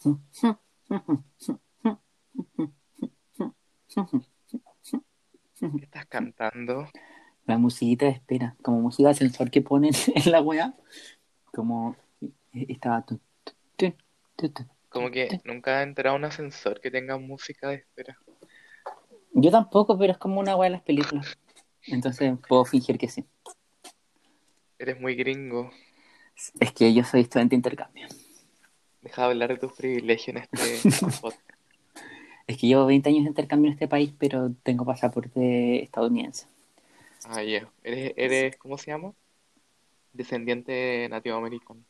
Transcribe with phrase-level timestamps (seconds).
[0.00, 0.16] ¿Qué
[5.82, 6.88] estás cantando?
[7.46, 10.74] La musiquita de espera, como música de ascensor que ponen en la weá.
[11.52, 11.96] Como
[12.52, 13.04] estaba.
[13.04, 13.20] tu,
[13.76, 13.92] tu.
[14.88, 18.16] Como que nunca he entrado un ascensor que tenga música de espera.
[19.32, 21.36] Yo tampoco, pero es como una weá de las películas.
[21.86, 23.24] Entonces puedo fingir que sí.
[24.78, 25.70] Eres muy gringo.
[26.60, 28.06] Es que yo soy estudiante de intercambio.
[29.08, 30.90] Deja de hablar de tus privilegios en este
[31.22, 31.40] podcast.
[32.46, 36.46] Es que llevo 20 años de intercambio en este país, pero tengo pasaporte estadounidense.
[37.24, 37.70] Ah, ya.
[37.82, 39.14] Eres, eres, ¿cómo se llama?
[40.12, 41.80] Descendiente nativo americano.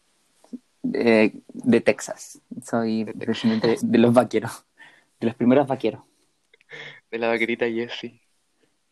[0.84, 2.40] De, de Texas.
[2.64, 3.26] Soy De Texas.
[3.28, 4.64] descendiente de los vaqueros.
[5.18, 6.02] De los primeros vaqueros.
[7.10, 8.20] De la vaquerita Jessie.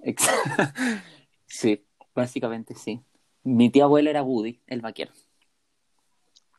[0.01, 0.29] Ex-
[1.47, 3.01] Sí, básicamente sí.
[3.45, 5.13] Mi tío abuelo era Woody, el vaquero.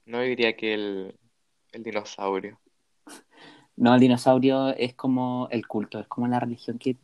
[0.05, 1.15] No diría que el,
[1.71, 2.59] el dinosaurio.
[3.75, 6.97] No, el dinosaurio es como el culto, es como la religión que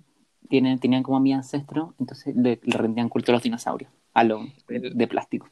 [0.49, 4.97] tienen, tenían como mi ancestro, entonces le, le rendían culto a los dinosaurios, a El-
[4.97, 5.49] de plástico.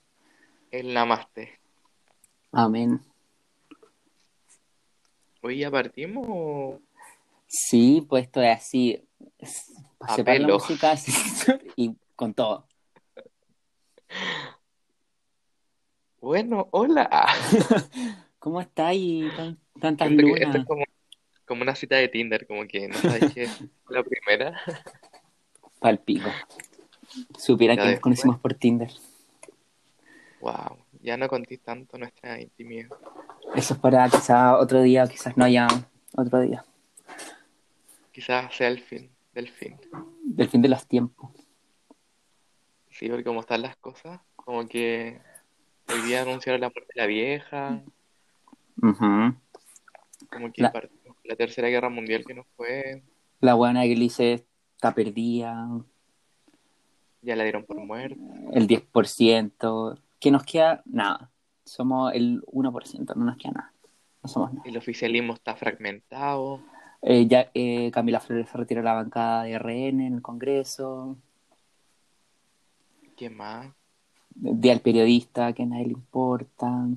[0.72, 1.60] El namaste.
[2.52, 3.02] Amén.
[5.42, 6.80] Hoy ya partimos
[7.48, 9.04] Sí, pues esto es así.
[10.08, 11.12] Separar la música así,
[11.76, 12.66] y con todo.
[16.22, 17.10] Bueno, hola.
[18.42, 20.56] ¿Cómo está y tan- tantas Siento que esto lunas?
[20.62, 20.84] es como,
[21.46, 24.60] como una cita de Tinder, como que no sabes qué es la primera.
[25.80, 26.32] Palpico.
[27.38, 28.90] Supiera Ya que nos conocimos por Tinder.
[30.40, 32.90] Wow, ya no conté tanto nuestra intimidad.
[33.54, 35.68] Eso es para quizás otro día, quizás no haya
[36.18, 36.66] otro día.
[38.12, 39.78] Quizás sea el fin del fin.
[40.24, 41.30] Del fin de los tiempos.
[42.90, 45.22] Sí, porque como están las cosas, como que
[45.94, 47.84] hoy día anunciaron la muerte de la vieja,
[48.82, 49.36] Ujú.
[50.32, 50.74] como que La-
[51.24, 53.04] la tercera guerra mundial que nos fue,
[53.40, 54.46] La buena que dice
[54.76, 55.68] está perdida,
[57.22, 58.20] ya la dieron por muerta.
[58.54, 59.98] el 10%.
[60.20, 60.82] ¿Qué nos queda?
[60.86, 61.30] Nada.
[61.66, 63.74] Somos el 1%, no nos queda nada.
[64.24, 64.68] No somos nada.
[64.68, 66.62] El oficialismo está fragmentado.
[67.04, 71.18] Eh, ya eh, Camila Flores se retiró de la bancada de RN en el Congreso.
[73.18, 73.68] ¿Qué más?
[74.34, 76.88] Día al periodista, que a nadie le importa.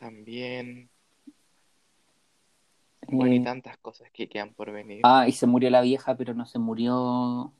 [0.00, 0.88] También.
[3.06, 5.00] Bueno, y Eh, tantas cosas que quedan por venir.
[5.04, 7.52] ah, y se murió la vieja, pero no se murió.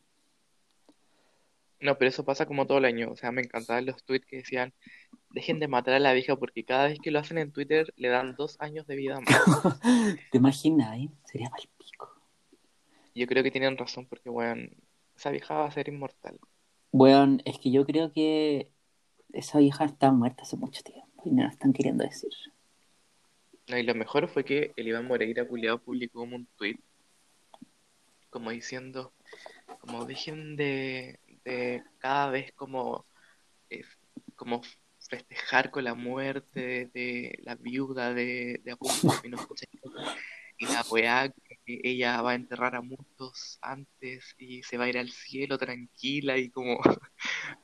[1.80, 3.10] No, pero eso pasa como todo el año.
[3.10, 4.72] O sea, me encantaban los tweets que decían,
[5.30, 8.08] dejen de matar a la vieja porque cada vez que lo hacen en Twitter le
[8.08, 9.26] dan dos años de vida más.
[10.30, 10.98] ¿Te imaginas?
[10.98, 11.08] eh?
[11.24, 12.10] Sería mal pico.
[13.14, 14.68] Yo creo que tienen razón porque, bueno,
[15.16, 16.38] esa vieja va a ser inmortal.
[16.92, 18.70] Bueno, es que yo creo que
[19.32, 22.30] esa vieja está muerta hace mucho tiempo y no la están queriendo decir.
[23.68, 26.78] No, y lo mejor fue que el Iván Moreira culiao publicó como un tweet
[28.30, 29.12] como diciendo,
[29.80, 33.04] como dejen de, de cada vez como,
[33.68, 33.82] eh,
[34.36, 34.62] como
[34.98, 39.68] festejar con la muerte de, de la viuda de, de Augusto Pinochet
[40.60, 41.28] y la weá
[41.64, 45.56] que ella va a enterrar a muchos antes y se va a ir al cielo
[45.56, 46.78] tranquila y como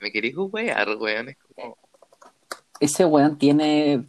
[0.00, 1.76] me queréis wear, weón, es como
[2.80, 4.06] Ese weón tiene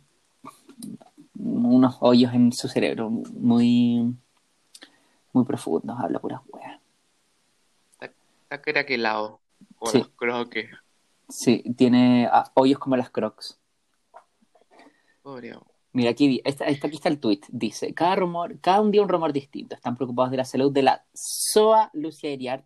[1.39, 4.13] unos hoyos en su cerebro muy,
[5.33, 6.79] muy profundos, habla puras weas.
[8.49, 9.39] está craquelado,
[9.77, 9.97] como Sí.
[9.99, 10.69] los croques,
[11.29, 13.59] Sí, tiene ah, hoyos como las crocs.
[15.21, 15.53] pobre.
[15.91, 17.41] Mira, aquí, esta- esta- aquí está el tweet.
[17.49, 19.75] Dice, cada rumor, cada un día un rumor distinto.
[19.75, 22.63] Están preocupados de la salud de la Soa Lucia Iriart,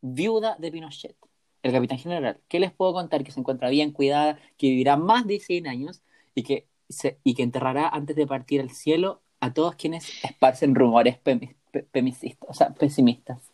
[0.00, 1.16] viuda de Pinochet,
[1.62, 2.40] el capitán general.
[2.48, 3.24] ¿Qué les puedo contar?
[3.24, 6.02] Que se encuentra bien cuidada, que vivirá más de 100 años
[6.34, 10.74] y que, se- y que enterrará antes de partir al cielo a todos quienes esparcen
[10.74, 13.50] rumores pemi- pe- pesimistas, o sea, pesimistas.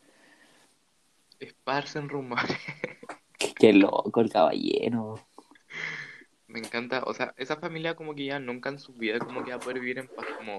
[1.41, 2.57] Esparcen rumores.
[3.39, 5.17] Qué, qué loco el caballero.
[6.47, 9.51] Me encanta, o sea, esa familia como que ya nunca en su vida como que
[9.51, 10.59] va a poder vivir en paz, como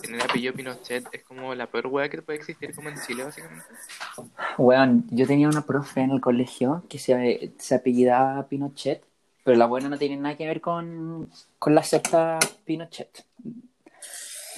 [0.00, 3.66] tener apellido Pinochet es como la peor hueá que puede existir como en Chile básicamente.
[4.56, 9.02] Weón, yo tenía una profe en el colegio que se, se apellidaba Pinochet,
[9.44, 13.24] pero la buena no tiene nada que ver con, con la secta Pinochet.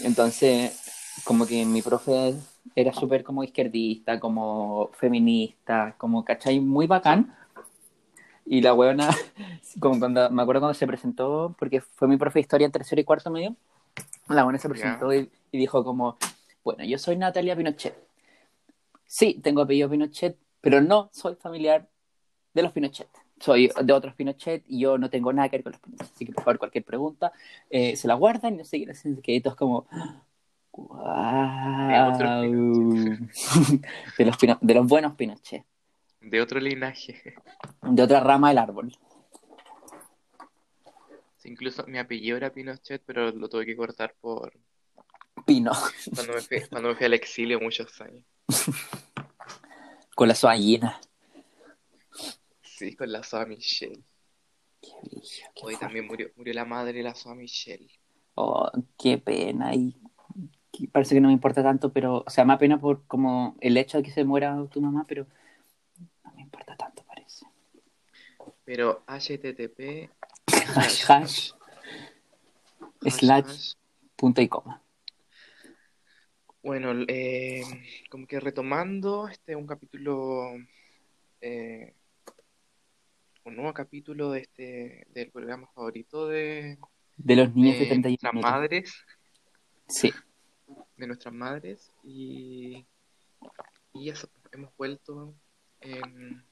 [0.03, 0.81] Entonces,
[1.25, 2.35] como que mi profe
[2.75, 6.61] era súper como izquierdista, como feminista, como, ¿cachai?
[6.61, 7.35] Muy bacán.
[8.47, 9.11] Y la buena,
[9.81, 13.01] como cuando, me acuerdo cuando se presentó, porque fue mi profe de historia en tercero
[13.01, 13.55] y cuarto medio,
[14.35, 16.17] la buena se presentó y, y dijo como,
[16.65, 17.97] bueno, yo soy Natalia Pinochet.
[19.07, 21.89] Sí, tengo apellido Pinochet, pero no soy familiar
[22.55, 23.09] de los Pinochet.
[23.41, 26.11] soy de otros Pinochet y yo no tengo nada que ver con los Pinochet.
[26.15, 27.33] Así que por favor, cualquier pregunta,
[27.69, 28.87] eh, se la guardan y no sé
[29.23, 29.87] qué todos como.
[30.73, 32.19] ¡Guau!
[34.19, 35.65] De los, de los buenos Pinochet.
[36.21, 37.35] De otro linaje.
[37.83, 38.93] De otra rama del árbol.
[41.45, 44.53] Incluso mi apellido era Pinochet, pero lo tuve que cortar por
[45.47, 45.73] Pino.
[46.15, 48.25] cuando me fui, cuando me fui al exilio muchos años.
[50.15, 51.01] Con la soallina.
[52.63, 54.03] Sí, con la Soa Michelle.
[54.83, 55.23] Qué brillo,
[55.55, 55.81] qué Hoy fuerte.
[55.81, 57.91] también murió, murió la madre de la Soa Michelle.
[58.35, 59.75] Oh, qué pena.
[59.75, 59.97] Y
[60.93, 63.77] parece que no me importa tanto, pero, o sea, me da pena por como el
[63.77, 65.27] hecho de que se muera tu mamá, pero
[66.25, 67.47] no me importa tanto, parece.
[68.65, 70.11] Pero HTTP
[70.55, 71.53] Hash, hash,
[73.09, 73.75] slash, hash.
[74.17, 74.83] punto y coma.
[76.63, 77.63] Bueno, eh,
[78.11, 80.53] como que retomando este un capítulo,
[81.41, 81.95] eh,
[83.45, 86.79] un nuevo capítulo de este del programa favorito de,
[87.17, 88.51] De los niños de de 31 nuestras minutos.
[88.53, 88.95] madres,
[89.89, 90.13] Sí,
[90.97, 92.87] de nuestras madres y,
[93.95, 95.35] y eso, hemos vuelto
[95.81, 96.45] en,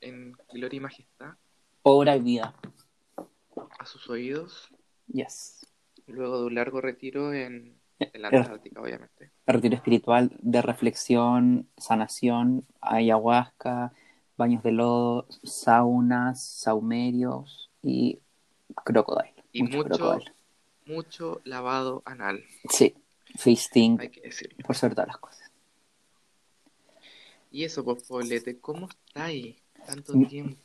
[0.00, 1.34] en Gloria y Majestad
[1.82, 2.54] obra y vida.
[3.82, 4.68] A sus oídos
[5.12, 5.66] Yes.
[6.06, 9.30] luego de un largo retiro en, en la Eh, Antártica, obviamente.
[9.46, 13.92] Retiro espiritual de reflexión, sanación, ayahuasca,
[14.36, 18.20] baños de lodo, saunas, saumerios y
[18.84, 19.34] crocodile.
[19.52, 20.32] Y mucho- crocodile.
[20.86, 22.94] Mucho lavado anal, Sí,
[23.36, 24.56] feasting, hay que decirlo.
[24.66, 25.50] por sobre todas las cosas.
[27.52, 29.58] Y eso, pues, Paulete, ¿cómo está ahí?
[29.86, 30.56] Tanto tiempo.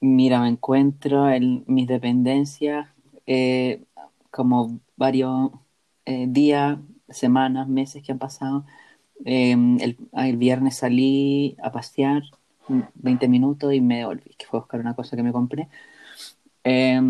[0.00, 2.88] Mira, me encuentro en mis dependencias
[3.26, 3.84] eh,
[4.30, 5.50] como varios
[6.04, 8.64] eh, días, semanas, meses que han pasado.
[9.24, 12.22] Eh, el, el viernes salí a pasear
[12.68, 15.68] mm, 20 minutos y me devolví, que fue a buscar una cosa que me compré
[16.64, 17.00] eh,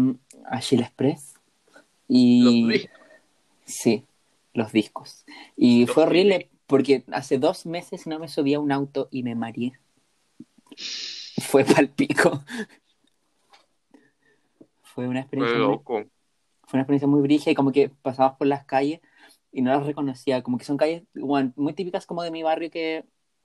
[0.46, 1.34] a Chile Express.
[2.08, 3.00] Y Los discos.
[3.64, 4.04] sí,
[4.54, 5.24] los discos.
[5.56, 9.22] Y Los fue horrible porque hace dos meses no me subía a un auto y
[9.22, 9.72] me mareé.
[11.48, 12.42] Fue palpico.
[14.82, 16.04] Fue una Fue experiencia muy, loco.
[16.64, 19.00] fue una experiencia muy brígida y como que pasabas por las calles
[19.52, 22.70] y no las reconocía, como que son calles bueno, muy típicas como de mi barrio
[22.70, 23.04] que,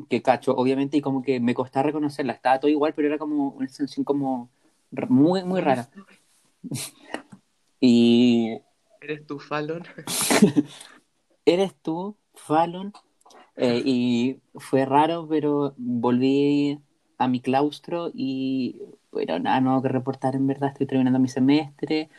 [0.09, 3.49] que cacho, obviamente, y como que me costaba reconocerlas, estaba todo igual, pero era como
[3.49, 4.49] una sensación como
[5.09, 5.89] muy, muy rara.
[7.79, 8.59] Y
[9.01, 9.83] ¿Eres tú, Fallon?
[11.45, 12.93] eres tú, Fallon,
[13.55, 16.79] Eh, y fue raro, pero volví
[17.17, 18.81] a mi claustro y
[19.11, 22.09] bueno, nada nuevo que reportar en verdad, estoy terminando mi semestre,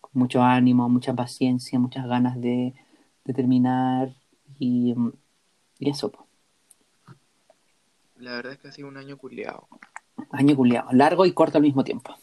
[0.00, 2.74] con mucho ánimo, mucha paciencia, muchas ganas de,
[3.24, 4.14] de terminar
[4.58, 4.94] y,
[5.78, 6.26] y eso, po.
[8.16, 9.66] La verdad es que ha sido un año culiado.
[10.30, 12.14] año culiado, largo y corto al mismo tiempo.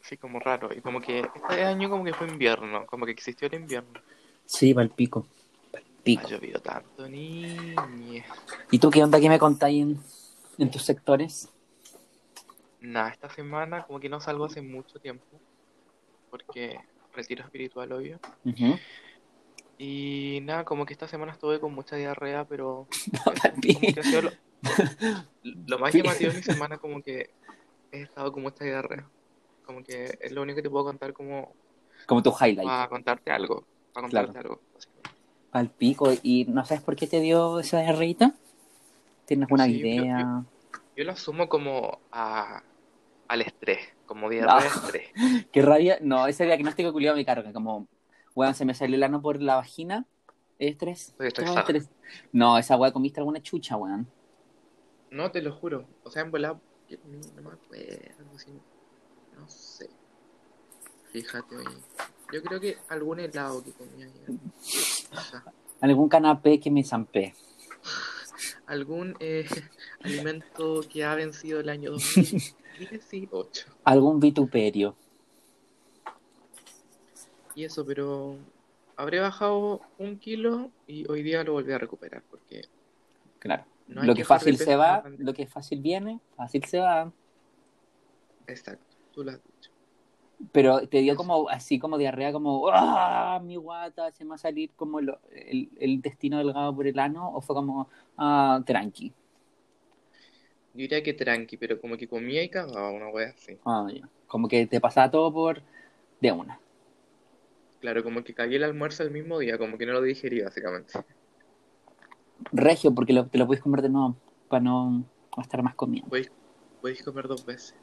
[0.00, 0.68] Sí, como raro.
[0.72, 4.00] Y como que este año como que fue invierno, como que existió el invierno.
[4.44, 5.26] Sí, palpico,
[5.72, 6.28] Ha palpico.
[6.28, 8.24] llovido tanto, niña.
[8.70, 9.98] ¿Y tú qué onda que me contáis en,
[10.58, 11.48] en tus sectores?
[12.80, 15.24] Nada, esta semana como que no salgo hace mucho tiempo.
[16.30, 16.78] Porque
[17.14, 18.18] retiro espiritual, obvio.
[19.78, 23.80] Y nada, como que esta semana estuve con mucha diarrea, pero No, como palpico.
[23.94, 24.30] que ha sido lo,
[25.42, 27.30] lo más llamativo de mi semana, como que
[27.92, 29.08] he estado con mucha diarrea.
[29.64, 31.52] Como que es lo único que te puedo contar como
[32.06, 32.66] Como tu highlight.
[32.66, 33.64] para contarte algo.
[33.92, 34.26] Para Claro.
[34.28, 34.62] contarte algo.
[34.74, 35.10] básicamente.
[35.52, 36.12] Al pico.
[36.22, 38.34] ¿Y no sabes por qué te dio esa diarreíta?
[39.26, 40.44] ¿Tienes alguna Sí, yo- idea?
[40.96, 42.62] Yo lo asumo como a,
[43.28, 45.10] al estrés, como diarrea de estrés.
[45.52, 45.98] ¿Qué rabia?
[46.00, 47.52] No, ese diagnóstico culiado me carga.
[47.52, 47.86] Como,
[48.34, 50.06] weón, se me salió el ano por la vagina.
[50.58, 51.14] ¿Es estrés?
[51.18, 51.58] Estresado.
[51.58, 51.90] estrés.
[52.32, 54.06] No, esa weá comiste alguna chucha, weón.
[55.10, 55.86] No, te lo juro.
[56.04, 58.38] O sea, en volada, que no no me acuerdo.
[58.38, 58.50] si-
[59.38, 59.90] no sé.
[61.12, 61.76] Fíjate, oye.
[62.32, 64.08] Yo creo que algún helado que comía.
[65.12, 65.44] O sea,
[65.80, 67.34] Algún canapé que me zampé.
[68.66, 69.46] algún eh,
[70.00, 71.90] alimento que ha vencido el año
[72.78, 73.66] 2018.
[73.84, 74.96] Algún vituperio.
[77.54, 78.36] Y eso, pero
[78.96, 82.62] habré bajado un kilo y hoy día lo volví a recuperar porque
[83.38, 83.64] Claro.
[83.88, 87.12] no lo que de fácil se va, lo que fácil viene, fácil se va.
[88.46, 89.70] Exacto, tú lo has dicho.
[90.52, 93.40] Pero te dio como así como diarrea, como ¡ah!
[93.42, 96.98] Mi guata se me va a salir como lo- el, el intestino delgado por el
[96.98, 97.88] ano, o fue como
[98.18, 99.12] ah, tranqui.
[100.74, 103.56] Yo diría que tranqui, pero como que comía y cagaba una wea así.
[103.64, 104.08] Ah, ya.
[104.26, 105.62] Como que te pasaba todo por
[106.20, 106.60] de una.
[107.80, 110.92] Claro, como que cagué el almuerzo el mismo día, como que no lo digerí básicamente.
[112.52, 114.16] Regio, porque lo- te lo puedes comer de nuevo
[114.48, 115.04] para no,
[115.40, 116.08] estar más comiendo.
[116.08, 116.30] Podéis,
[116.80, 117.74] podéis comer dos veces.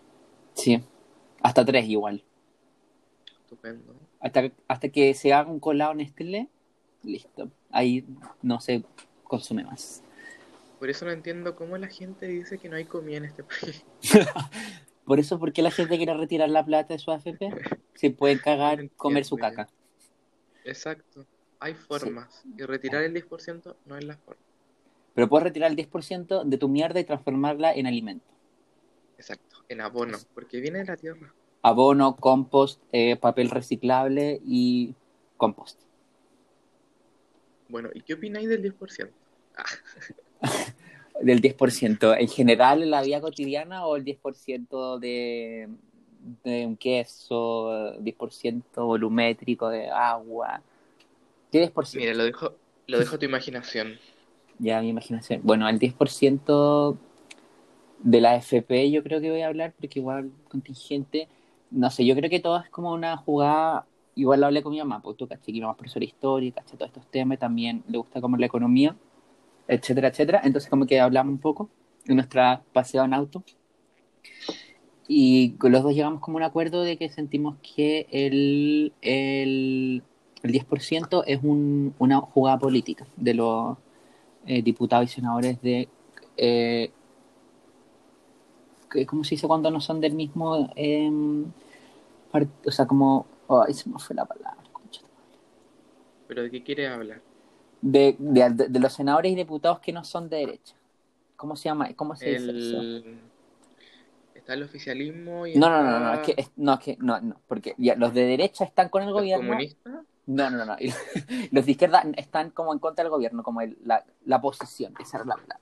[0.53, 0.81] Sí,
[1.41, 2.23] hasta tres igual.
[3.53, 3.95] Estupendo.
[4.19, 6.49] Hasta, hasta que se haga un colado Nestlé,
[7.03, 7.51] listo.
[7.71, 8.05] Ahí
[8.41, 8.83] no se
[9.23, 10.03] consume más.
[10.79, 13.85] Por eso no entiendo cómo la gente dice que no hay comida en este país.
[15.05, 17.49] Por eso, ¿por qué la gente quiere retirar la plata de su AFP?
[17.93, 19.67] Si pueden cagar, comer su caca.
[20.63, 21.25] Exacto.
[21.59, 22.43] Hay formas.
[22.57, 24.41] Y retirar el 10% no es la forma.
[25.13, 28.25] Pero puedes retirar el 10% de tu mierda y transformarla en alimento.
[29.17, 29.57] Exacto.
[29.67, 30.17] En abono.
[30.33, 31.33] Porque viene de la tierra.
[31.63, 34.93] Abono, compost, eh, papel reciclable y
[35.37, 35.79] compost.
[37.69, 39.09] Bueno, ¿y qué opináis del 10%?
[39.55, 39.63] Ah,
[41.21, 42.19] Del 10%.
[42.19, 45.69] ¿En general en la vida cotidiana o el 10% de,
[46.43, 50.61] de un queso, 10% volumétrico de agua?
[51.51, 51.97] ¿Qué 10%?
[51.97, 52.55] mira, lo dejo,
[52.87, 53.97] lo dejo a tu imaginación.
[54.59, 55.41] Ya mi imaginación.
[55.43, 56.95] Bueno, el 10%
[58.03, 61.27] de la FP yo creo que voy a hablar porque igual contingente,
[61.73, 64.79] no sé, yo creo que todo es como una jugada, igual lo hablé con mi
[64.79, 67.39] mamá, porque tú caché que mi mamá es profesora de historia, caché todos estos temas,
[67.39, 68.95] también le gusta como la economía,
[69.67, 70.41] etcétera, etcétera.
[70.43, 71.69] Entonces como que hablamos un poco
[72.05, 73.43] en nuestra paseo en auto
[75.07, 80.03] y los dos llegamos como a un acuerdo de que sentimos que el, el,
[80.43, 83.77] el 10% es un, una jugada política de los
[84.45, 85.89] eh, diputados y senadores de...
[86.37, 86.91] Eh,
[89.07, 90.69] ¿Cómo se dice cuando no son del mismo...
[92.31, 93.25] part- o sea, como...
[93.49, 94.63] Ay, se me fue la palabra.
[96.27, 97.21] ¿Pero de qué quieres hablar?
[97.81, 100.75] De, de, los senadores y diputados que no son de derecha.
[101.35, 101.89] ¿Cómo se llama?
[101.95, 102.81] ¿Cómo se dice eso?
[104.33, 107.19] Está el oficialismo y No, no, no, no, es que, es- no, es que, no,
[107.19, 109.47] no, porque ya, los de derecha están con el los gobierno.
[109.47, 109.93] comunistas.
[110.25, 110.75] No, no, no, no.
[111.51, 115.17] los de izquierda están como en contra del gobierno, como el- la, la posición, esa
[115.17, 115.59] era la palabra.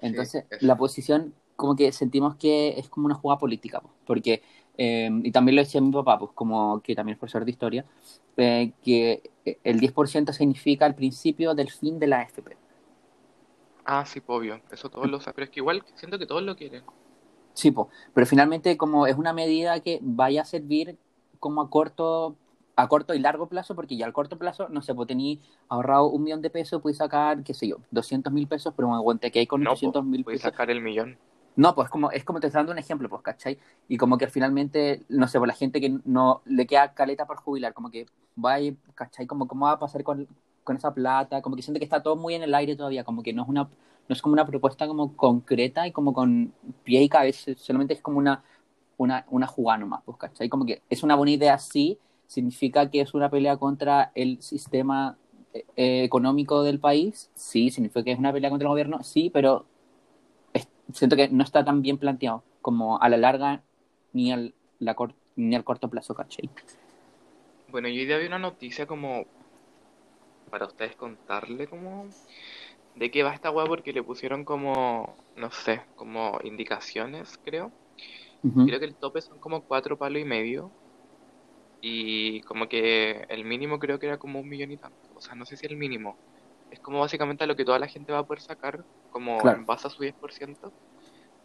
[0.00, 4.42] Entonces, la posición, como que sentimos que es como una jugada política, pues, porque,
[4.78, 7.84] eh, y también lo decía mi papá, pues, como que también es profesor de historia,
[8.36, 9.22] eh, que
[9.64, 12.56] el 10% significa el principio del fin de la AFP.
[13.84, 14.62] Ah, sí, pues, obvio.
[14.70, 15.34] Eso todos lo saben.
[15.36, 16.84] Pero es que igual siento que todos lo quieren.
[17.52, 20.98] Sí, po, pero finalmente como es una medida que vaya a servir
[21.38, 22.36] como a corto,
[22.76, 26.06] a corto y largo plazo, porque ya al corto plazo, no sé, pues tení ahorrado
[26.08, 29.30] un millón de pesos, puedes sacar, qué sé yo, 200 mil pesos, pero me aguante
[29.30, 30.52] que hay con No, 800 mil pesos.
[30.52, 31.18] sacar el millón.
[31.56, 33.58] No, pues como, es como te estoy dando un ejemplo, pues, ¿cachai?
[33.88, 37.36] Y como que finalmente, no sé, por la gente que no le queda caleta por
[37.36, 38.06] jubilar, como que
[38.42, 38.60] va a
[38.94, 39.26] ¿cachai?
[39.26, 40.26] Como cómo va a pasar con,
[40.64, 43.22] con esa plata, como que siente que está todo muy en el aire todavía, como
[43.22, 47.02] que no es una, no es como una propuesta como concreta y como con pie
[47.02, 48.42] y cabeza, solamente es como una,
[48.96, 50.48] una, una jugada nomás, pues, ¿cachai?
[50.48, 55.16] Como que es una buena idea, sí, significa que es una pelea contra el sistema
[55.76, 59.66] eh, económico del país, sí, significa que es una pelea contra el gobierno, sí, pero
[60.92, 63.64] siento que no está tan bien planteado como a la larga
[64.12, 66.50] ni al, la cor- ni al corto plazo, ¿cachai?
[67.66, 69.26] Bueno, yo hoy día vi una noticia como
[70.50, 72.08] para ustedes contarle como
[72.94, 77.74] de qué va esta weá porque le pusieron como, no sé, como indicaciones, creo.
[78.64, 80.74] Creo que el tope son como cuatro palos y medio.
[81.80, 85.10] Y como que el mínimo creo que era como un millón y tanto.
[85.14, 86.18] O sea, no sé si el mínimo.
[86.74, 89.58] Es como básicamente a lo que toda la gente va a poder sacar, como Claro.
[89.58, 90.72] en base a su 10%.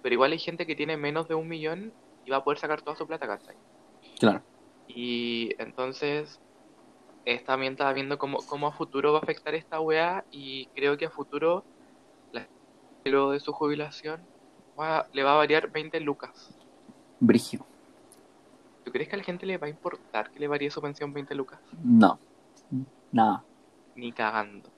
[0.02, 1.94] Pero igual hay gente que tiene menos de un millón
[2.26, 3.56] y va a poder sacar toda su plata, ¿cachai?
[4.20, 4.42] Claro.
[4.88, 6.40] Y entonces
[7.26, 10.98] es, también estaba viendo cómo, cómo a futuro va a afectar esta weá y creo
[10.98, 11.64] que a futuro
[12.32, 12.48] la,
[13.06, 14.22] luego de su jubilación
[14.80, 16.58] va- le va a variar 20 lucas.
[17.20, 17.64] Brigio.
[18.84, 21.14] ¿Tú crees que a la gente le va a importar que le varíe su pensión
[21.14, 21.60] 20 lucas?
[21.84, 22.18] No.
[23.12, 23.44] Nada.
[23.96, 24.72] Ni cagando.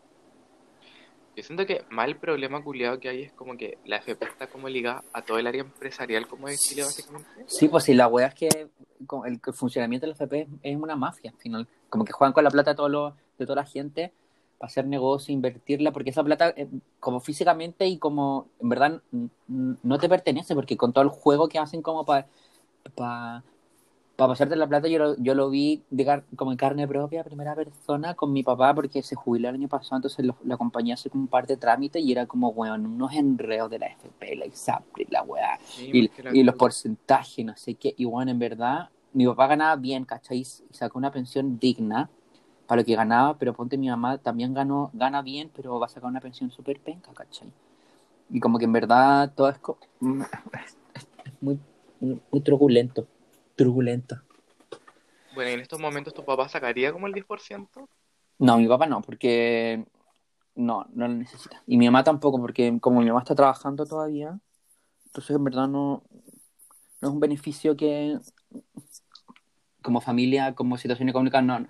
[1.36, 4.48] Yo siento que más el problema culiado que hay es como que la FP está
[4.48, 7.30] como ligada a todo el área empresarial como de Chile básicamente.
[7.48, 11.32] Sí, pues sí, la wea es que el, funcionamiento de la FP es una mafia,
[11.32, 11.68] al final.
[11.90, 14.12] Como que juegan con la plata de, todo lo- de toda la gente
[14.58, 16.68] para hacer negocio, invertirla, porque esa plata, eh,
[17.00, 19.02] como físicamente y como en verdad
[19.48, 22.28] no te pertenece, porque con todo el juego que hacen como para
[22.94, 23.44] pa,
[24.22, 27.56] pa pasarte la plata, yo lo, yo lo vi de como en carne propia, primera
[27.56, 30.94] persona, con mi papá, porque se jubiló el año pasado, entonces lo, lo acompañé a
[30.94, 34.36] hacer como un par de trámites y era como, weón, unos enredos de la FP,
[34.36, 37.96] la ISAPRE, la weá Sí, y, la- los porcentajes, no sé qué.
[37.98, 40.38] Y bueno, en verdad, mi papá ganaba bien, ¿cachai?
[40.42, 42.08] Y sacó una pensión digna
[42.68, 45.90] para lo que ganaba, pero ponte mi mamá también ganó, gana bien, pero va a
[45.90, 47.50] sacar una pensión súper penca, ¿cachai?
[48.30, 49.58] Y como que en verdad todo es,
[50.54, 50.78] es-
[51.26, 51.60] es muy,
[52.00, 53.08] muy, muy truculento.
[53.62, 54.20] Truculento.
[55.36, 57.88] Bueno, y en estos momentos tu papá sacaría como el 10%.
[58.40, 59.86] No, mi papá no, porque
[60.56, 61.62] no, no lo necesita.
[61.68, 64.40] Y mi mamá tampoco, porque como mi mamá está trabajando todavía,
[65.06, 66.02] entonces en verdad no,
[67.02, 68.18] no es un beneficio que
[69.84, 71.68] como familia, como situación económica, no, no,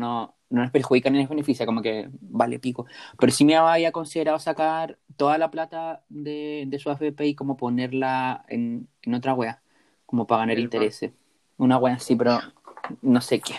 [0.00, 2.86] no, no nos perjudica ni nos beneficia, como que vale pico.
[3.16, 7.56] Pero sí me había considerado sacar toda la plata de, de su AFP y como
[7.56, 9.62] ponerla en, en otra wea,
[10.04, 11.12] como para ganar intereses.
[11.58, 12.38] Una wea así, pero
[13.02, 13.54] no sé qué.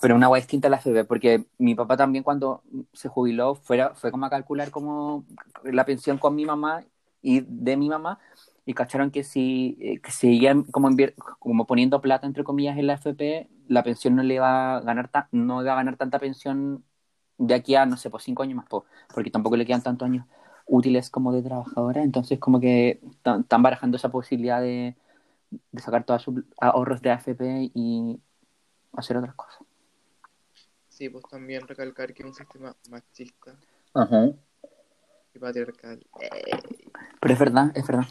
[0.00, 3.78] Pero una wea distinta a la AFP, porque mi papá también cuando se jubiló fue
[4.10, 5.24] como a calcular como
[5.64, 6.84] la pensión con mi mamá
[7.22, 8.18] y de mi mamá
[8.66, 10.90] y cacharon que si eh, que seguían como,
[11.38, 15.08] como poniendo plata entre comillas en la AFP, la pensión no le iba a ganar
[15.08, 16.84] ta- no iba a ganar tanta pensión
[17.38, 20.06] de aquí a, no sé, pues cinco años más, po, porque tampoco le quedan tantos
[20.06, 20.26] años
[20.66, 24.96] útiles como de trabajadora, entonces como que están barajando esa posibilidad de,
[25.50, 28.20] de sacar todos sus ahorros de AFP y
[28.92, 29.62] hacer otras cosas.
[30.88, 33.56] Sí, pues también recalcar que es un sistema machista
[33.94, 34.30] Ajá.
[35.34, 36.04] y patriarcal.
[37.20, 38.04] Pero es verdad, es verdad.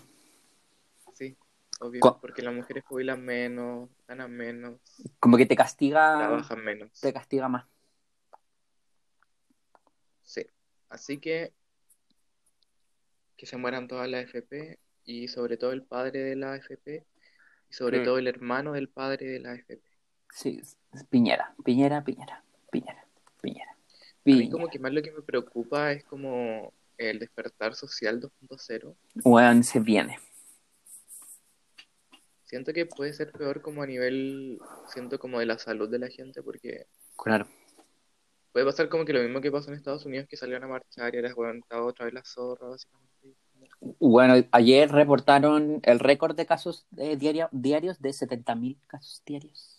[1.13, 1.36] Sí,
[1.79, 4.79] obvio, Co- porque las mujeres jubilan menos, ganan menos,
[5.20, 7.00] Como que te castiga, trabajan menos.
[7.01, 7.65] te castiga más.
[10.24, 10.46] Sí,
[10.89, 11.53] así que
[13.36, 17.06] que se mueran todas las FP y sobre todo el padre de la FP
[17.69, 18.03] y sobre Mm.
[18.03, 19.81] todo el hermano del padre de la FP.
[20.31, 20.77] Sí, es
[21.09, 23.05] Piñera, Piñera, Piñera, Piñera,
[23.41, 23.71] Piñera.
[23.71, 23.75] A
[24.25, 24.51] mí Piñera.
[24.51, 28.95] como que más lo que me preocupa es como el despertar social 2.0.
[29.24, 30.17] Weón, se viene.
[32.45, 36.07] Siento que puede ser peor como a nivel, siento como de la salud de la
[36.09, 37.47] gente, porque Claro.
[38.53, 41.13] puede pasar como que lo mismo que pasó en Estados Unidos, que salieron a marchar
[41.13, 43.07] y ahora estaba otra vez la zorra, básicamente.
[44.00, 49.74] Bueno, ayer reportaron el récord de casos eh, diaria- diarios de 70.000 casos diarios.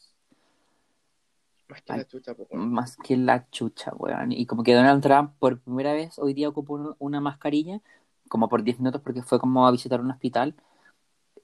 [1.68, 1.98] Más que Ay.
[1.98, 2.72] la chucha, pues, weón.
[2.72, 4.32] Más que la chucha, weón.
[4.32, 7.80] Y como que Donald Trump por primera vez hoy día ocupó un- una mascarilla,
[8.28, 10.54] como por 10 minutos porque fue como a visitar un hospital.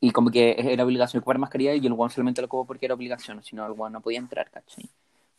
[0.00, 2.94] Y como que era obligación ocupar mascarilla y el weón solamente lo ocupó porque era
[2.94, 4.88] obligación, si no el weón no podía entrar, ¿cachai?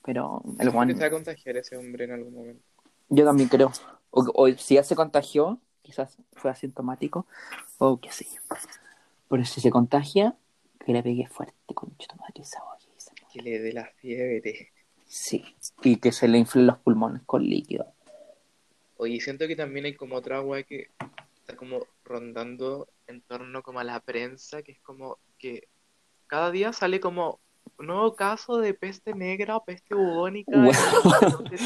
[0.03, 0.89] Pero el weón...
[0.89, 2.63] se va a contagiar ese hombre en algún momento.
[3.09, 3.71] Yo también creo.
[4.11, 7.27] O, o si ya se contagió, quizás fue asintomático,
[7.77, 8.41] o qué sé yo.
[9.29, 10.35] Pero si se contagia,
[10.83, 13.33] que le pegue fuerte con esa olla y.
[13.33, 14.71] Que le dé la fiebre.
[15.05, 15.45] Sí.
[15.83, 17.93] Y que se le inflen los pulmones con líquido.
[18.97, 20.89] Oye, siento que también hay como otra weá que
[21.35, 25.67] está como rondando en torno como a la prensa, que es como que
[26.27, 27.39] cada día sale como
[27.79, 30.51] nuevo caso de peste negra o peste bubónica.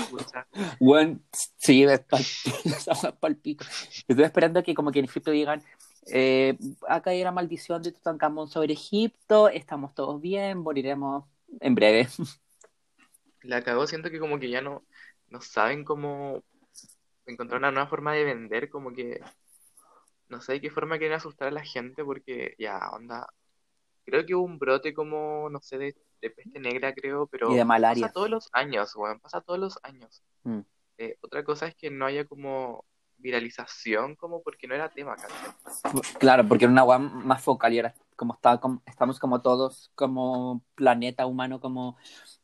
[0.10, 0.48] chucha.
[0.80, 1.20] Bueno,
[1.58, 2.22] sí, es pal-
[2.66, 3.66] esa pal pico.
[4.08, 5.64] Estoy esperando que como que en Egipto digan,
[6.12, 6.58] eh,
[6.88, 11.26] acá hay una maldición de Tutankamón sobre Egipto, estamos todos bien, moriremos
[11.60, 12.08] en breve.
[13.42, 14.84] La cagó, siento que como que ya no,
[15.30, 16.44] no saben cómo
[17.26, 19.22] encontrar una nueva forma de vender, como que
[20.30, 23.28] no sé de qué forma quieren asustar a la gente, porque ya, onda,
[24.06, 27.56] creo que hubo un brote como, no sé, de, de peste negra, creo, pero Y
[27.56, 28.02] de malaria.
[28.04, 30.24] pasa todos los años, weón, pasa todos los años.
[30.44, 30.60] Mm.
[30.98, 32.84] Eh, otra cosa es que no haya como
[33.18, 36.02] viralización, como porque no era tema, ¿cachai?
[36.20, 39.92] Claro, porque era una weá más focal y ahora como, está, como estamos como todos
[39.96, 41.98] como planeta humano como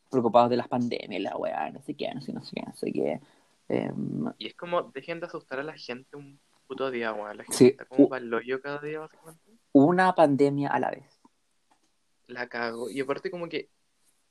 [0.10, 2.76] preocupados de las pandemias, la weá, no sé qué, no sé, no sé qué, no
[2.76, 3.20] sé qué.
[3.68, 7.44] Em, Y es como, dejen de asustar a la gente un puto día, weón, la
[7.44, 7.66] gente Sí.
[7.68, 9.42] está como para el hoyo cada día, básicamente.
[9.74, 11.15] una pandemia a la vez.
[12.28, 12.90] La cago.
[12.90, 13.70] Y aparte como que,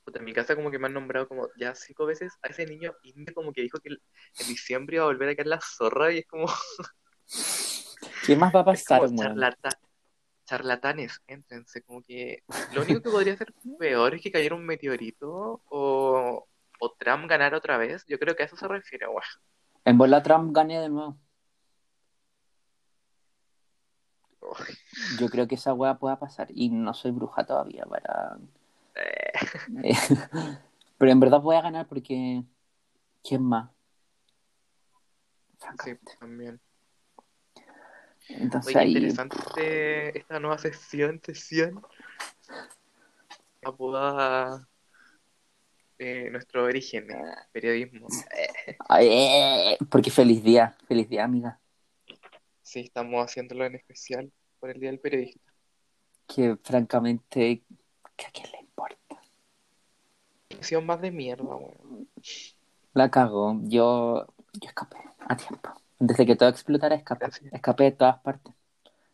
[0.04, 2.66] puta, en mi casa como que me han nombrado como ya cinco veces a ese
[2.66, 6.12] niño indio como que dijo que en diciembre iba a volver a caer la zorra
[6.12, 6.46] y es como,
[8.26, 9.78] ¿Qué más va a pasar, charlata-
[10.46, 12.42] charlatanes, éntrense, como que
[12.74, 16.46] lo único que podría ser peor es que cayera un meteorito o,
[16.80, 18.04] o Trump ganara otra vez.
[18.06, 19.22] Yo creo que a eso se refiere, weón.
[19.86, 21.18] En bola Trump gane de nuevo.
[24.30, 24.33] Uy,
[25.18, 26.48] Yo creo que esa weá pueda pasar.
[26.50, 28.38] Y no soy bruja todavía para.
[28.94, 29.94] eh,
[30.98, 32.42] Pero en verdad voy a ganar porque.
[33.22, 33.70] ¿Quién más?
[35.82, 36.60] sí, también.
[38.28, 41.82] Entonces Oye, interesante esta nueva sesión, sesión,
[43.62, 44.68] apodada
[45.98, 48.08] eh, nuestro origen, eh, periodismo.
[48.88, 50.76] Ay, eh, porque feliz día.
[50.88, 51.60] Feliz día, amiga.
[52.74, 55.52] Sí, estamos haciéndolo en especial por el Día del Periodista.
[56.26, 57.62] Que francamente.
[58.16, 59.22] ¿que ¿A quién le importa?
[60.50, 62.08] Sesión más de mierda, weón.
[62.92, 63.60] La cago.
[63.62, 64.26] Yo.
[64.54, 65.70] Yo escapé a tiempo.
[66.00, 67.26] Desde que todo explotara, escapé.
[67.26, 67.52] Gracias.
[67.52, 68.52] Escapé de todas partes.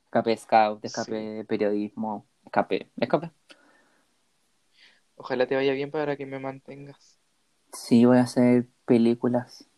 [0.07, 1.27] Escapé de scout, escapé Sí.
[1.37, 2.27] de periodismo.
[2.47, 2.91] Escapé.
[2.99, 3.31] Escapé.
[5.17, 7.19] Ojalá te vaya bien para que me mantengas.
[7.75, 9.69] Sí, voy a hacer películas.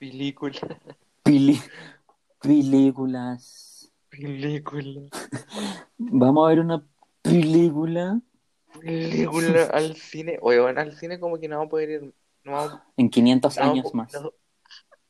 [0.00, 0.58] Película,
[1.24, 1.62] Pili-
[2.46, 3.92] películas.
[4.08, 5.02] película.
[5.98, 6.86] Vamos a ver una
[7.22, 8.20] película
[8.80, 10.38] Película al cine.
[10.42, 12.14] Oye, bueno, al cine como que no vamos a poder ir.
[12.44, 14.12] No vamos, en 500 no vamos- años más.
[14.12, 14.32] no-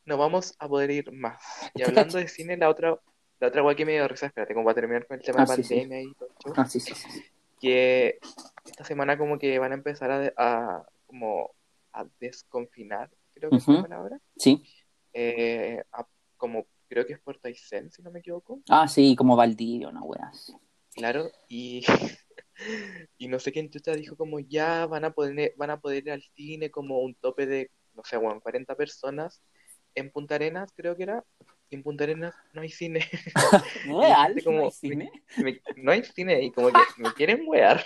[0.05, 1.43] no vamos a poder ir más.
[1.75, 2.99] Y hablando de cine, la otra,
[3.41, 5.47] la otra weá que me dio risa, espérate, como para terminar con el tema Ah,
[5.47, 5.75] de sí, sí.
[5.81, 7.25] pandemia y todo eso, Ah, sí, sí, sí.
[7.61, 8.19] que
[8.65, 11.51] esta semana como que van a empezar a, a- como
[11.93, 14.21] a desconfinar, creo que es la palabra.
[14.37, 14.63] Sí.
[15.13, 18.61] Eh, a- como creo que es Puerto Aysén, si no me equivoco.
[18.69, 20.53] Ah, sí, como Valdivia, una wea así.
[20.95, 21.85] Claro, y,
[23.19, 26.11] y no sé quién chucha dijo como ya van a poder, van a poder ir
[26.13, 29.43] al cine como un tope de, no sé, bueno, 40 personas
[29.95, 31.25] en Punta Arenas, creo que era.
[31.69, 33.01] Y en Punta Arenas no hay cine.
[33.87, 35.11] Real, gente como- ¿No hay cine?
[35.39, 37.85] Me- no hay cine y como que me quieren wear.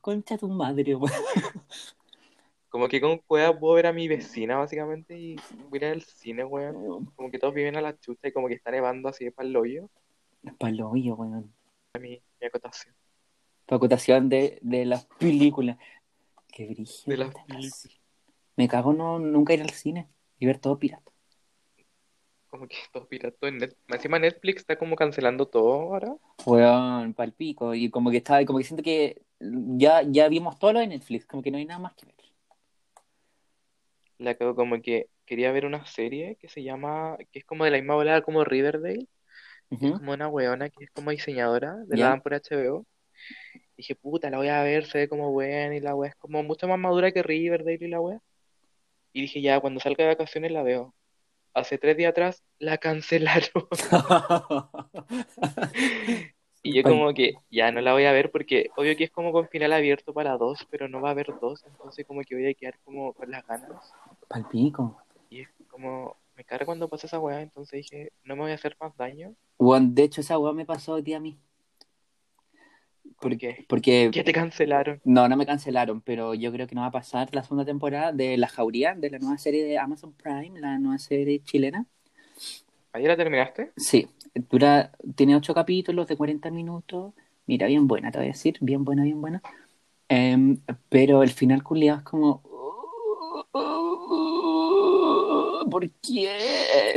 [0.00, 1.12] Concha tu madre, weón.
[2.74, 5.36] Como que con cueva puedo ver a mi vecina básicamente y
[5.70, 7.04] voy a ir al cine, weón.
[7.14, 9.56] Como que todos viven a la chucha y como que está nevando así para el
[9.56, 9.88] hoyo.
[10.58, 11.54] Palo hoyo, weón.
[12.00, 12.92] Mi, mi acotación.
[13.66, 15.78] Tu acotación de, de las películas.
[16.48, 16.92] Qué brillo.
[17.06, 18.00] De las películas.
[18.56, 20.08] Me cago no, nunca ir al cine
[20.40, 21.12] y ver todo pirata.
[22.48, 26.16] Como que todo pirata en Net- Encima Netflix está como cancelando todo ahora.
[26.44, 27.72] Weón, palpico.
[27.72, 31.24] Y como que estaba, como que siento que ya, ya vimos todo lo de Netflix,
[31.24, 32.13] como que no hay nada más que ver.
[34.24, 37.70] La cago como que quería ver una serie que se llama, que es como de
[37.70, 39.06] la misma volada como Riverdale.
[39.70, 39.94] Es Ujú.
[39.94, 42.86] como una weona que es como diseñadora, de la dan por HBO.
[43.76, 46.42] Dije, puta, la voy a ver, se ve como buena y la wea es como
[46.42, 48.20] mucho más madura que Riverdale y la wea.
[49.12, 50.94] Y dije, ya, cuando salga de vacaciones la veo.
[51.54, 53.50] Hace tres días atrás la cancelaron.
[56.66, 59.32] Y yo como que ya no la voy a ver porque obvio que es como
[59.32, 62.46] con final abierto para dos, pero no va a haber dos, entonces como que voy
[62.48, 63.92] a quedar como con las ganas.
[64.28, 64.96] Palpico.
[65.28, 68.54] Y es como, me carga cuando pasa esa weá, entonces dije, no me voy a
[68.54, 69.34] hacer más daño.
[69.58, 71.36] Weón, de hecho, esa weá me pasó hoy día a mí.
[73.20, 73.66] ¿Por Por- qué?
[73.68, 75.02] Porque ¿Qué te cancelaron?
[75.04, 78.10] No, no me cancelaron, pero yo creo que no va a pasar la segunda temporada
[78.10, 81.84] de La Jauría, de la nueva serie de Amazon Prime, la nueva serie chilena.
[82.92, 83.72] ¿Ayer la terminaste?
[83.76, 87.14] Sí, dura, tiene ocho capítulos de 40 minutos.
[87.46, 89.42] Mira, bien buena, te voy a decir, bien buena, bien buena.
[90.08, 92.42] Em, pero el final culiado es como...
[95.70, 96.94] ¿Por qué?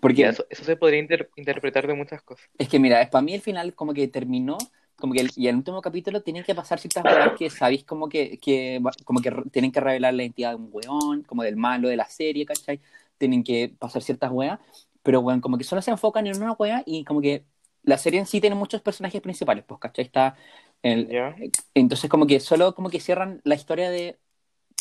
[0.00, 2.48] Porque eso, eso se podría inter- interpretar de muchas cosas.
[2.58, 4.56] Es que mira, para mí el final como que terminó,
[4.96, 8.08] como que el, y el último capítulo tienen que pasar ciertas cosas que sabéis como
[8.08, 11.88] que, que como que tienen que revelar la identidad de un weón, como del malo
[11.88, 12.80] de la serie, ¿cachai?
[13.18, 14.60] Tienen que pasar ciertas weas,
[15.08, 17.46] pero weón, como que solo se enfocan en una wea y como que
[17.82, 20.04] la serie en sí tiene muchos personajes principales, pues, ¿cachai?
[20.04, 20.36] Está
[20.82, 21.34] el, ¿Ya?
[21.72, 24.18] entonces como que solo como que cierran la historia de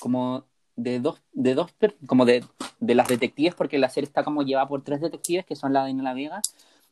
[0.02, 0.44] como
[0.76, 1.74] de dos de dos
[2.08, 2.44] como de,
[2.82, 5.84] de las detectives porque la serie está como llevada por tres detectives que son la
[5.84, 6.42] Daniela Vega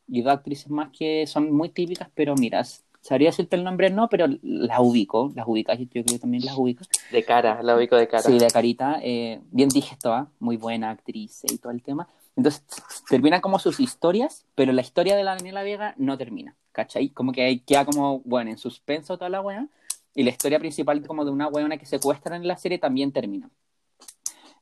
[0.08, 2.64] y dos actrices más que son muy típicas pero mira
[3.02, 6.56] sabría decirte el nombre no pero las ubico las ubicas yo creo que también las
[6.56, 8.22] ubico De cara, la ubico de cara.
[8.22, 10.30] sí de carita eh, bien dije esto ¿ah?
[10.38, 12.64] muy buena actriz y todo el tema entonces
[13.08, 17.08] terminan como sus historias pero la historia de la Daniela Vega no termina ¿cachai?
[17.08, 19.68] como que queda como bueno en suspenso toda la wea
[20.16, 23.50] y la historia principal como de una weona que secuestran en la serie también termina.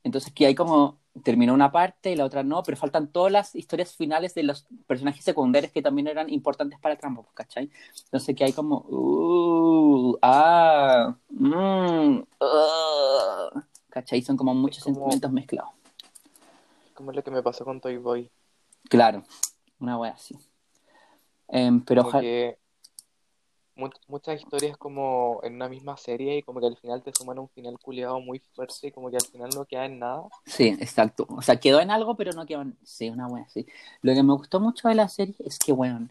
[0.02, 3.54] Entonces que hay como terminó una parte y la otra no, pero faltan todas las
[3.54, 7.70] historias finales de los personajes secundarios que también eran importantes para el tramo, ¿cachai?
[8.06, 14.22] Entonces que hay como uh, ah, mm, uh, ¿cachai?
[14.22, 15.70] Son como muchos como- sentimientos mezclados.
[16.94, 18.30] Como lo que me pasó con Toy Boy.
[18.88, 19.24] Claro,
[19.80, 20.36] una wea así.
[21.48, 22.56] Em, pero ojalá
[23.76, 27.38] mu- muchas historias como en una misma serie y como que al final te suman
[27.38, 30.24] un final culiado muy fuerte y como que al final no queda en nada.
[30.46, 31.26] Sí, exacto.
[31.28, 32.76] O sea, quedó en algo, pero no quedó en...
[32.84, 33.66] Sí, una wea, sí.
[34.02, 36.10] Lo que me gustó mucho de la serie es que, weón,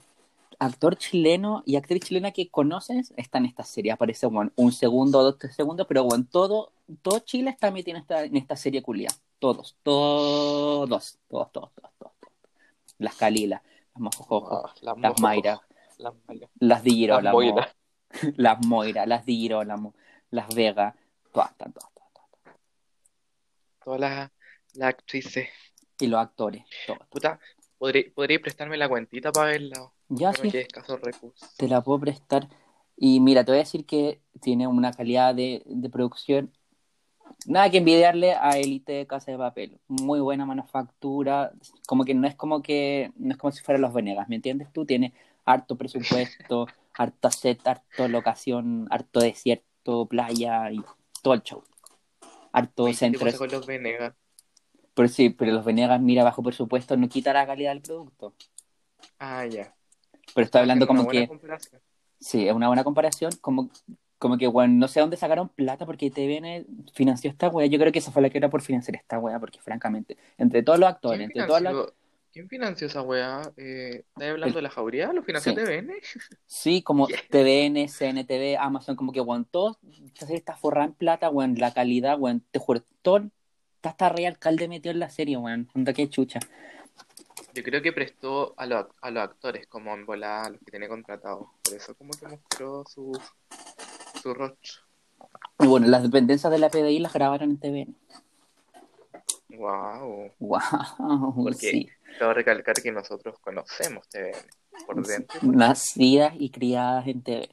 [0.60, 3.92] actor chileno y actriz chilena que conoces está en esta serie.
[3.92, 8.02] Aparece, weón, un segundo, dos, tres segundos, pero, weón, todo, todo Chile está metido en
[8.02, 9.10] esta, en esta serie culia.
[9.44, 12.14] Todos, todos, todos, todos, todos, todos.
[12.22, 12.34] todos.
[12.98, 13.62] Las Calilas,
[13.94, 15.62] las Mojojojo, Ah, las las Mayra,
[15.98, 16.48] Las Mayra.
[16.62, 16.84] las
[17.22, 17.76] Las Moira.
[18.38, 19.26] las Moira, las
[20.56, 20.96] Vega,
[21.34, 22.58] todas, todas, todas, todas, todas.
[23.84, 24.32] Todas las,
[24.76, 25.50] las actrices.
[26.00, 27.06] Y los actores, todos.
[27.10, 27.38] Puta,
[27.78, 29.92] ¿podría, podría prestarme la cuentita para verla?
[30.08, 30.52] Ya sí.
[31.58, 32.48] Te la puedo prestar.
[32.96, 36.54] Y mira, te voy a decir que tiene una calidad de, de producción.
[37.46, 39.80] Nada que envidiarle a Elite de Casa de Papel.
[39.88, 41.52] Muy buena manufactura.
[41.88, 44.72] Como que no es como que no es como si fueran los Venegas, ¿me entiendes
[44.72, 44.86] tú?
[44.86, 45.14] Tiene
[45.46, 50.82] harto presupuesto, harto set, harto locación, harto desierto, playa y
[51.22, 51.64] todo el show.
[52.54, 53.38] Harto Oye, ¿qué centro.
[53.38, 54.14] con los Venegas?
[54.94, 58.34] Pero sí, pero los Venegas, mira, bajo presupuesto no quita la calidad del producto.
[59.20, 59.74] Ah, ya.
[60.36, 61.82] Pero estoy hablando Es una como buena que, comparación.
[62.20, 63.70] sí, es una buena comparación, como,
[64.24, 67.68] como que, bueno, no sé dónde sacaron plata porque TVN financió esta wea.
[67.68, 70.64] Yo creo que esa fue la que era por financiar esta wea, porque francamente, entre
[70.64, 71.76] todos los actores, ¿Quién entre todas las...
[72.32, 73.42] ¿quién financió esa weá?
[73.58, 75.12] Eh, ¿Estás hablando de la jauría?
[75.12, 75.58] ¿Lo financió Sí.
[75.58, 75.92] TVN?
[76.46, 81.30] Sí, como TVN, CNTV, Amazon, como que, weón, todo, esta serie está forrada en plata,
[81.30, 83.30] weón, la calidad, weón, te juro, todo,
[83.76, 86.40] está hasta rey alcalde metido en la serie, weón, onda que chucha.
[87.54, 90.72] Yo creo que prestó a, los a los actores como en volada, a los que
[90.72, 91.48] tenía contratados.
[91.62, 93.12] Por eso como que mostró su,
[94.34, 94.84] rostro.
[95.60, 97.96] Y bueno, las dependencias de la PDI las grabaron en TVN.
[99.58, 100.32] Wow.
[100.40, 101.90] Wow, Porque sí.
[102.20, 104.36] Cabe recalcar que nosotros conocemos TVN
[104.86, 105.40] por dentro.
[105.44, 107.50] Nacidas y criadas en TVN.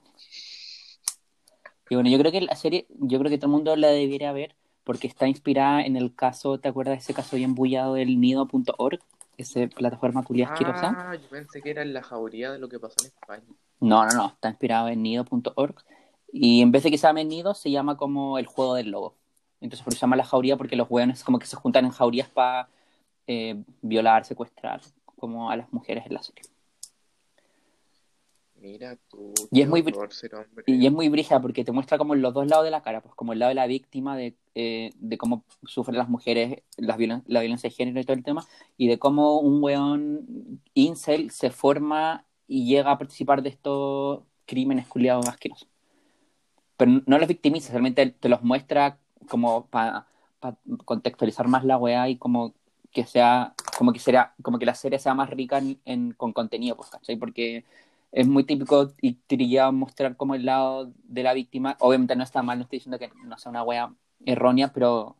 [1.90, 4.32] Y bueno, yo creo que la serie, yo creo que todo el mundo la debiera
[4.32, 8.20] ver porque está inspirada en el caso, ¿te acuerdas de ese caso bien bullado del
[8.20, 9.00] nido.org?
[9.36, 10.94] Esa plataforma culia asquerosa.
[10.96, 13.44] Ah, yo pensé que era en la jauría de lo que pasó en España.
[13.80, 15.84] No, no, no, está inspirado en nido.org.
[16.32, 19.14] Y en vez de que se llame nido, se llama como el juego del lobo.
[19.60, 21.90] Entonces por eso se llama la jauría, porque los hueones como que se juntan en
[21.90, 22.68] jaurías para
[23.82, 26.42] violar, secuestrar, como a las mujeres en la serie.
[28.56, 29.82] Mira tú, Y es muy.
[30.66, 33.14] Y es muy brígida porque te muestra como los dos lados de la cara, pues
[33.14, 37.22] como el lado de la víctima, de, eh, de cómo sufren las mujeres las violen-
[37.26, 41.50] la violencia de género y todo el tema, y de cómo un weón incel se
[41.50, 45.68] forma y llega a participar de estos crímenes culiados asquerosos.
[46.80, 48.96] Pero no los victimiza, realmente te los muestra
[49.28, 50.06] como para
[50.86, 52.54] contextualizar más la weá y como
[52.90, 56.32] que sea, como que será, como que la serie sea más rica en, en- con
[56.32, 57.16] contenido, pues, ¿cachai?
[57.16, 57.66] Porque
[58.12, 61.76] es muy típico y trillado mostrar como el lado de la víctima.
[61.80, 63.92] Obviamente no está mal, no estoy diciendo que no sea una wea
[64.24, 65.16] errónea, pero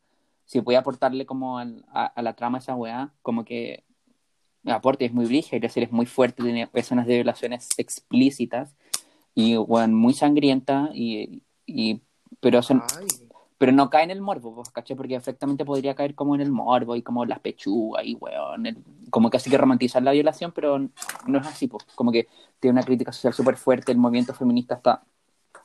[0.46, 3.84] si puede aportarle como al- a, a la trama esa wea, como que
[4.66, 8.74] aporte es muy brígida y la serie es muy fuerte, tiene escenas de violaciones explícitas
[9.34, 12.02] y muy sangrienta y, y
[12.40, 12.62] pero
[13.58, 14.96] pero no cae en el morbo, pues, ¿cachai?
[14.96, 18.82] Porque efectivamente podría caer como en el morbo y como las pechugas y weón, el-
[19.10, 20.78] como que así que romantizar la violación, pero
[21.26, 22.28] no es así, pues, como que
[22.58, 25.02] tiene una crítica social súper fuerte, el movimiento feminista está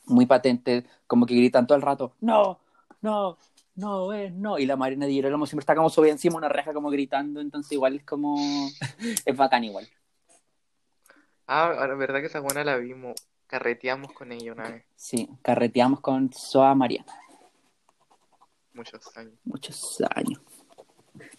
[0.08, 2.60] muy patente, como que gritan todo el rato, no,
[3.02, 3.38] no,
[3.76, 6.74] no, eh, no, y la Marina de Girolamo siempre está como subida encima una reja
[6.74, 8.36] como gritando, entonces igual es como,
[9.26, 9.88] es bacán igual.
[11.48, 13.16] ah, ahora, verdad que esa buena la vimos.
[13.48, 17.14] Carreteamos con ella una vez, Sí, carreteamos con Soa Mariana,
[18.74, 19.34] muchos años.
[19.44, 20.42] muchos años.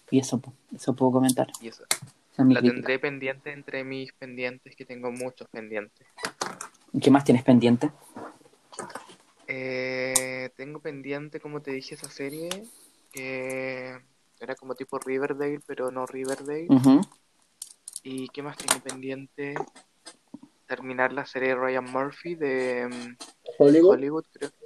[0.09, 0.41] Y eso,
[0.73, 1.47] eso puedo comentar.
[1.61, 1.83] Y eso.
[1.91, 2.73] Es La crítica.
[2.73, 6.07] tendré pendiente entre mis pendientes, que tengo muchos pendientes.
[7.01, 7.91] ¿Qué más tienes pendiente?
[9.47, 12.49] Eh, tengo pendiente, como te dije, esa serie
[13.11, 13.97] que
[14.39, 16.67] era como tipo Riverdale, pero no Riverdale.
[18.03, 19.55] ¿Y qué más tengo pendiente?
[20.67, 23.17] Terminar la serie de Ryan Murphy de mm,
[23.57, 24.65] Hollywood, creo que.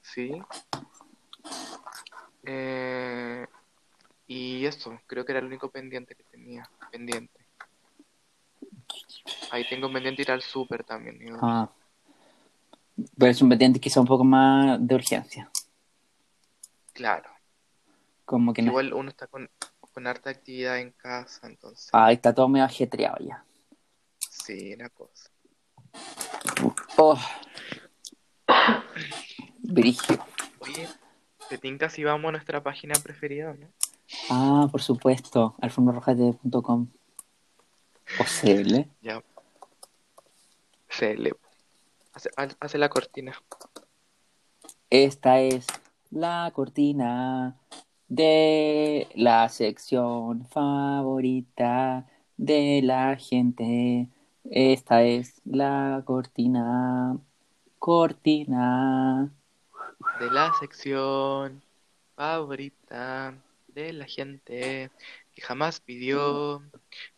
[0.00, 0.32] Sí.
[2.44, 3.46] Eh,
[4.26, 6.68] y eso, creo que era el único pendiente que tenía.
[6.90, 7.44] Pendiente.
[9.50, 11.18] Ahí tengo pendiente ir al súper también.
[11.18, 11.38] digo.
[11.40, 11.70] Ah.
[13.18, 15.50] Pero es un pendiente quizá un poco más de urgencia.
[16.92, 17.28] Claro.
[18.24, 18.68] Como que no.
[18.70, 19.50] Igual uno está con,
[19.92, 21.90] con harta actividad en casa, entonces.
[21.92, 23.44] Ah, está todo medio ajetreado ya.
[24.18, 25.30] Sí, una cosa.
[26.96, 27.18] Oh.
[29.62, 30.18] Brigio.
[30.60, 30.88] Oye,
[31.48, 33.68] ¿te tinca si vamos a nuestra página preferida, no?
[34.30, 35.54] Ah, por supuesto.
[35.60, 36.88] alfombrarrojate.com.
[38.18, 38.88] Posible.
[39.02, 39.22] Ya.
[40.88, 41.32] Se le...
[42.12, 43.34] Hace, ha- hace la cortina.
[44.90, 45.66] Esta es
[46.10, 47.56] la cortina
[48.06, 54.08] de la sección favorita de la gente.
[54.50, 57.18] Esta es la cortina.
[57.78, 59.32] Cortina.
[60.20, 61.62] De la sección
[62.14, 63.34] favorita
[63.68, 64.90] de la gente
[65.34, 66.62] que jamás pidió,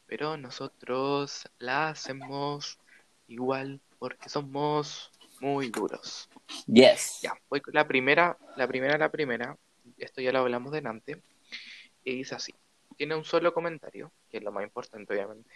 [0.07, 2.79] pero nosotros la hacemos
[3.27, 5.11] igual porque somos
[5.41, 6.29] muy duros.
[6.67, 7.21] Yes.
[7.23, 9.59] Ya, voy con la primera, la primera, la primera.
[9.99, 11.21] Esto ya lo hablamos delante.
[12.05, 12.55] Y dice así.
[12.97, 15.51] Tiene un solo comentario, que es lo más importante, obviamente.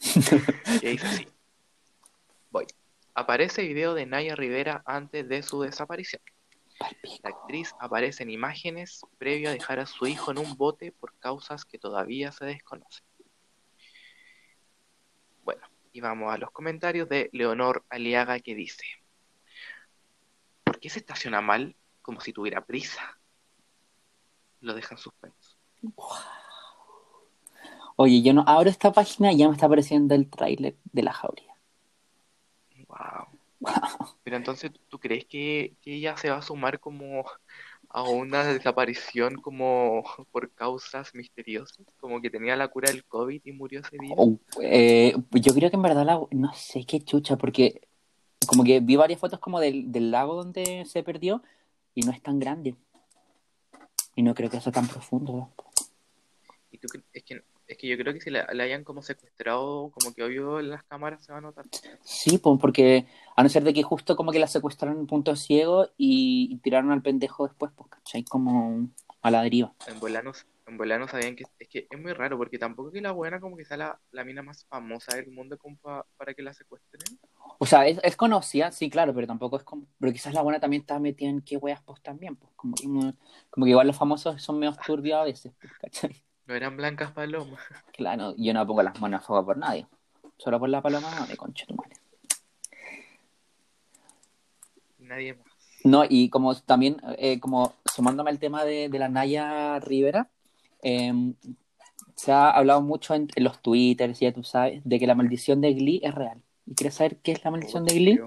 [0.82, 1.28] y dice así.
[2.50, 2.66] Voy.
[3.14, 6.22] Aparece video de Naya Rivera antes de su desaparición.
[7.24, 11.12] La actriz aparece en imágenes previo a dejar a su hijo en un bote por
[11.18, 13.04] causas que todavía se desconocen.
[15.42, 18.84] Bueno, y vamos a los comentarios de Leonor Aliaga que dice,
[20.62, 23.18] ¿por qué se estaciona mal como si tuviera prisa?
[24.60, 25.56] Lo deja en suspenso.
[28.00, 31.12] Oye, yo no abro esta página y ya me está apareciendo el tráiler de la
[31.12, 31.52] jauría.
[34.22, 37.24] Pero entonces, ¿tú crees que, que ella se va a sumar como
[37.88, 41.84] a una desaparición como por causas misteriosas?
[41.98, 44.14] Como que tenía la cura del COVID y murió ese día.
[44.16, 47.80] Oh, eh, yo creo que en verdad la, no sé qué chucha, porque
[48.46, 51.42] como que vi varias fotos como del, del lago donde se perdió
[51.96, 52.76] y no es tan grande.
[54.14, 55.50] Y no creo que sea tan profundo.
[56.70, 59.90] Y tú, es que, es que yo creo que si la, la hayan como secuestrado,
[59.90, 61.66] como que obvio en las cámaras se va a notar.
[62.02, 65.36] Sí, pues porque a no ser de que justo como que la secuestraron en punto
[65.36, 68.24] ciego y, y tiraron al pendejo después, pues, ¿cachai?
[68.24, 68.88] Como
[69.22, 69.72] a la deriva.
[69.86, 73.12] En Volanos, en Volanos sabían que es que es muy raro porque tampoco que la
[73.12, 76.42] buena como que sea la, la mina más famosa del mundo como pa- para que
[76.42, 77.18] la secuestren.
[77.58, 79.86] O sea, es, es conocida, sí, claro, pero tampoco es como...
[79.98, 82.84] Pero quizás la buena también está metida en qué weas pues también, pues como que,
[83.50, 86.24] como que igual los famosos son medio turbios a veces, pues, ¿cachai?
[86.48, 87.60] No eran blancas palomas.
[87.92, 89.86] Claro, yo no pongo las manos a fuego por nadie.
[90.38, 91.96] Solo por la paloma de concha tu madre.
[94.98, 95.46] Nadie más.
[95.84, 100.28] No, y como también, eh, como sumándome al tema de, de la Naya Rivera,
[100.82, 101.12] eh,
[102.14, 105.60] se ha hablado mucho en, en los twitters, ya tú sabes, de que la maldición
[105.60, 106.40] de Glee es real.
[106.66, 108.20] ¿Y quieres saber qué es la maldición de Glee?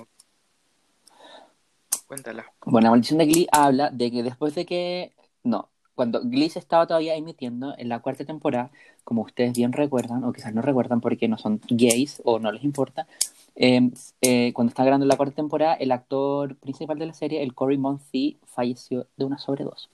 [2.08, 2.46] Cuéntala.
[2.66, 5.14] Bueno, la maldición de Glee habla de que después de que.
[5.44, 8.72] No, cuando Glee se estaba todavía emitiendo en la cuarta temporada,
[9.04, 12.64] como ustedes bien recuerdan, o quizás no recuerdan porque no son gays o no les
[12.64, 13.08] importa,
[13.56, 17.54] eh, eh, cuando estaba grabando la cuarta temporada, el actor principal de la serie, el
[17.54, 19.90] Cory Monteith, falleció de una sobredosis.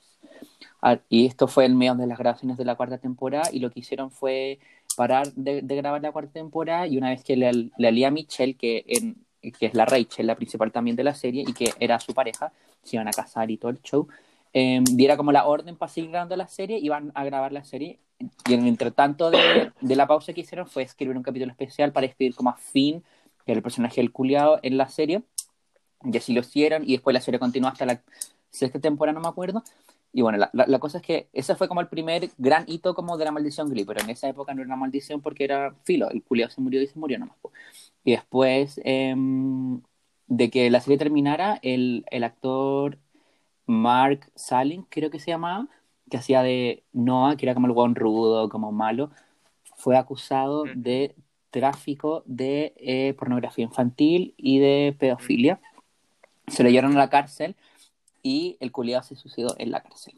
[0.82, 3.72] Ah, y esto fue en medio de las grabaciones de la cuarta temporada, y lo
[3.72, 4.60] que hicieron fue
[4.96, 8.54] parar de, de grabar la cuarta temporada, y una vez que la, la Lía Michelle,
[8.54, 12.00] que, en, que es la Rachel, la principal también de la serie, y que era
[12.00, 12.52] su pareja,
[12.84, 14.08] se iban a casar y todo el show,
[14.54, 18.00] eh, diera como la orden para seguir grabando la serie, iban a grabar la serie,
[18.20, 21.92] y en el entretanto de, de la pausa que hicieron fue escribir un capítulo especial
[21.92, 22.58] para escribir como a
[23.46, 25.24] el personaje del culiado en la serie,
[26.04, 28.02] y así lo hicieron, y después la serie continuó hasta la
[28.50, 29.64] sexta temporada, no me acuerdo,
[30.14, 32.96] y bueno, la, la, la cosa es que ese fue como el primer gran hito
[32.96, 35.76] como de la maldición Glee, pero en esa época no era una maldición porque era
[35.84, 37.38] filo, el culiado se murió y se murió nomás.
[38.04, 39.14] Y después eh,
[40.28, 42.98] de que la serie terminara, el, el actor
[43.68, 45.68] Mark Salling, creo que se llamaba,
[46.10, 49.12] que hacía de Noah, que era como el guan rudo, como malo,
[49.76, 51.16] fue acusado de
[51.52, 55.60] tráfico de eh, pornografía infantil y de pedofilia.
[56.48, 57.56] Se lo llevaron a la cárcel
[58.24, 60.16] y el culiado se suicidó en la cárcel.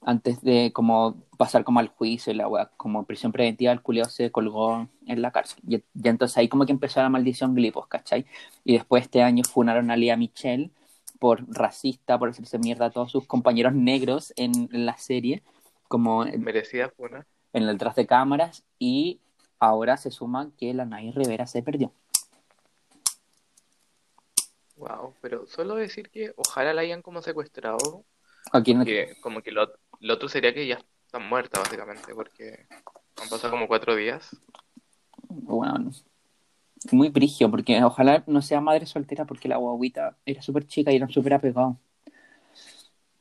[0.00, 4.10] Antes de como pasar como al juicio y la wea, como prisión preventiva, el culiado
[4.10, 5.60] se colgó en la cárcel.
[5.66, 8.26] Y, y entonces ahí como que empezó la maldición glipos, ¿cachai?
[8.64, 10.70] Y después este año funaron a Lía Michelle
[11.18, 15.42] por racista, por hacerse mierda a todos sus compañeros negros en, en la serie,
[15.88, 16.92] como en, Merecida
[17.52, 19.20] en el detrás de cámaras, y
[19.58, 21.92] ahora se suma que la Nay Rivera se perdió.
[24.76, 28.04] Wow, pero solo decir que ojalá la hayan como secuestrado,
[28.52, 32.66] Aquí no- que como que lo, lo otro sería que ya está muerta básicamente, porque
[33.22, 34.36] han pasado como cuatro días.
[35.28, 35.90] bueno,
[36.92, 40.96] muy brigio, porque ojalá no sea madre soltera, porque la guaguita era súper chica y
[40.96, 41.76] eran súper apegados.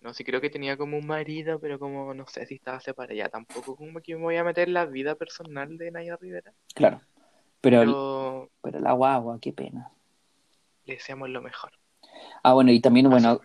[0.02, 3.16] No, sí creo que tenía como un marido, pero como no sé si estaba separada
[3.16, 6.54] ya, tampoco como que me voy a meter en la vida personal de Naya Rivera,
[6.76, 7.02] Claro.
[7.62, 9.92] Pero, pero pero la guagua, qué pena.
[10.86, 11.72] le deseamos lo mejor.
[12.44, 13.40] Ah, bueno, y también, a bueno,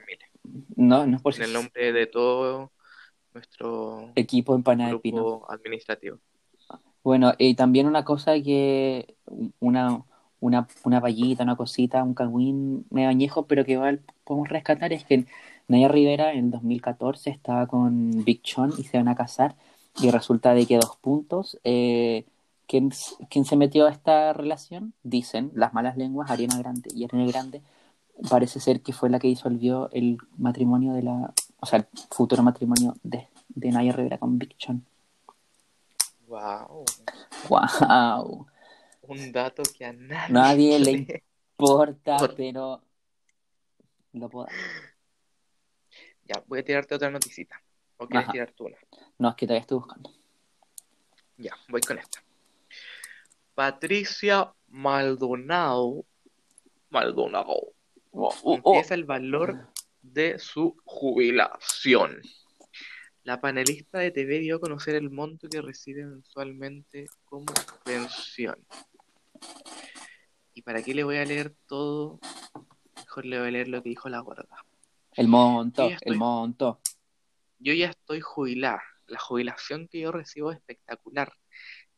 [0.77, 2.73] no, no es por En el nombre de todo
[3.35, 4.61] nuestro equipo
[5.03, 5.23] pino.
[5.23, 6.21] grupo administrativo.
[7.09, 9.17] Bueno, y también una cosa que
[9.61, 10.05] una,
[10.41, 15.05] una, una vallita, una cosita, un cagüín medio añejo, pero que igual podemos rescatar es
[15.05, 15.25] que
[15.69, 19.57] Naya Rivera en el 2014 estaba con Big Sean y se van a casar
[19.99, 22.27] y resulta de que dos puntos, eh,
[22.67, 24.93] ¿quién, se metió a esta relación?
[25.03, 26.91] Dicen las malas lenguas, Ariana Grande.
[26.95, 27.63] Y Ariana Grande
[28.29, 32.43] parece ser que fue la que disolvió el matrimonio de la, o sea, el futuro
[32.43, 34.85] matrimonio de, de Naya Rivera con Big Sean.
[36.29, 36.85] Wow,
[37.49, 38.47] ¡Wow!
[39.03, 40.91] un dato que a nadie, Nadie le
[41.57, 42.83] importa, Por- pero
[44.13, 44.49] lo puedo.
[46.25, 47.63] Ya, voy a tirarte otra noticita.
[47.97, 48.33] ¿O quieres Ajá.
[48.33, 48.77] tirar tú una?
[49.19, 50.13] No, es que todavía estoy buscando.
[51.39, 52.23] Ya, voy con esta.
[53.55, 56.05] Patricia Maldonado,
[56.91, 57.73] Maldonado,
[58.11, 58.55] Oh, oh, oh.
[58.55, 59.69] empieza el valor
[60.03, 62.21] de su jubilación.
[63.29, 67.45] La panelista de TV dio a conocer el monto que recibe mensualmente como
[67.85, 68.57] pensión.
[70.55, 72.21] ¿Y para qué le voy a leer todo?
[72.97, 74.65] Mejor le voy a leer lo que dijo la gorda.
[75.13, 76.81] El monto, estoy- el monto.
[77.59, 78.83] Yo ya estoy jubilada.
[79.07, 81.31] La jubilación que yo recibo es espectacular.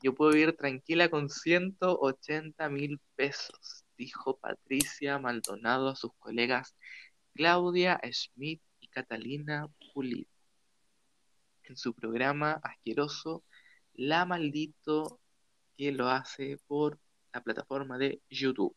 [0.02, 6.74] Yo puedo vivir tranquila con 180 mil pesos dijo Patricia Maldonado a sus colegas
[7.34, 10.28] Claudia Schmidt y Catalina Pulido
[11.70, 13.44] en su programa asqueroso
[13.94, 15.20] La Maldito
[15.76, 16.98] que lo hace por
[17.32, 18.76] la plataforma de YouTube.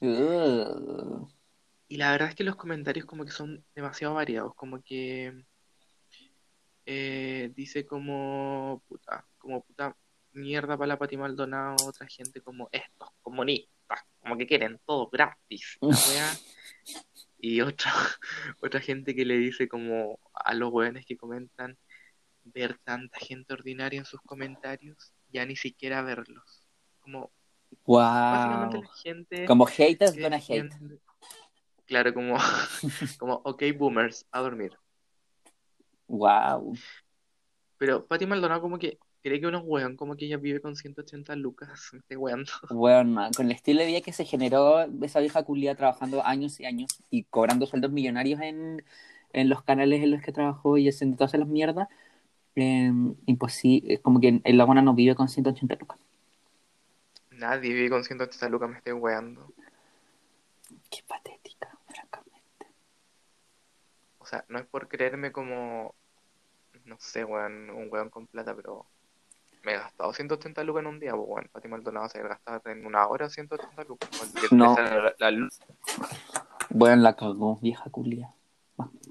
[0.00, 1.28] Uh,
[1.88, 5.44] Y la verdad es que los comentarios como que son demasiado variados, como que
[6.86, 9.96] eh, dice como puta, como puta
[10.32, 15.76] mierda para la Pati Maldonado, otra gente como estos comunistas, como que quieren todo gratis,
[15.80, 16.34] la.
[17.44, 17.92] Y otra,
[18.62, 21.76] otra gente que le dice como a los weones que comentan
[22.44, 26.68] ver tanta gente ordinaria en sus comentarios, ya ni siquiera verlos.
[27.00, 27.32] Como
[27.84, 28.84] básicamente wow.
[28.84, 30.70] la gente Como haters gonna hate.
[31.84, 32.36] Claro, como,
[33.18, 34.78] como, ok, boomers, a dormir.
[36.06, 36.76] Wow.
[37.76, 40.76] Pero Pati Maldonado como que cree que uno es weón, como que ella vive con
[40.76, 42.50] 180 lucas, weando.
[42.70, 46.64] Bueno, con el estilo de vida que se generó esa vieja culia trabajando años y
[46.64, 48.84] años y cobrando sueldos millonarios en,
[49.32, 51.88] en los canales en los que trabajó y haciendo todas las mierdas,
[52.56, 52.92] eh,
[53.26, 55.98] imposible, como que el la buena no vive con 180 lucas.
[57.30, 59.52] Nadie vive con 180 lucas, me estoy weando.
[60.90, 62.66] Qué patética, francamente.
[64.18, 65.94] O sea, no es por creerme como,
[66.84, 68.86] no sé, weón, un weón con plata, pero
[69.62, 71.48] me he gastado 180 lucas en un día, pues, weón.
[71.52, 74.10] Pati Maldonado se gastado en una hora 180 lucas.
[74.50, 74.74] No.
[74.76, 75.58] la, la luz.
[76.70, 78.34] Bueno, la cagó, vieja culia.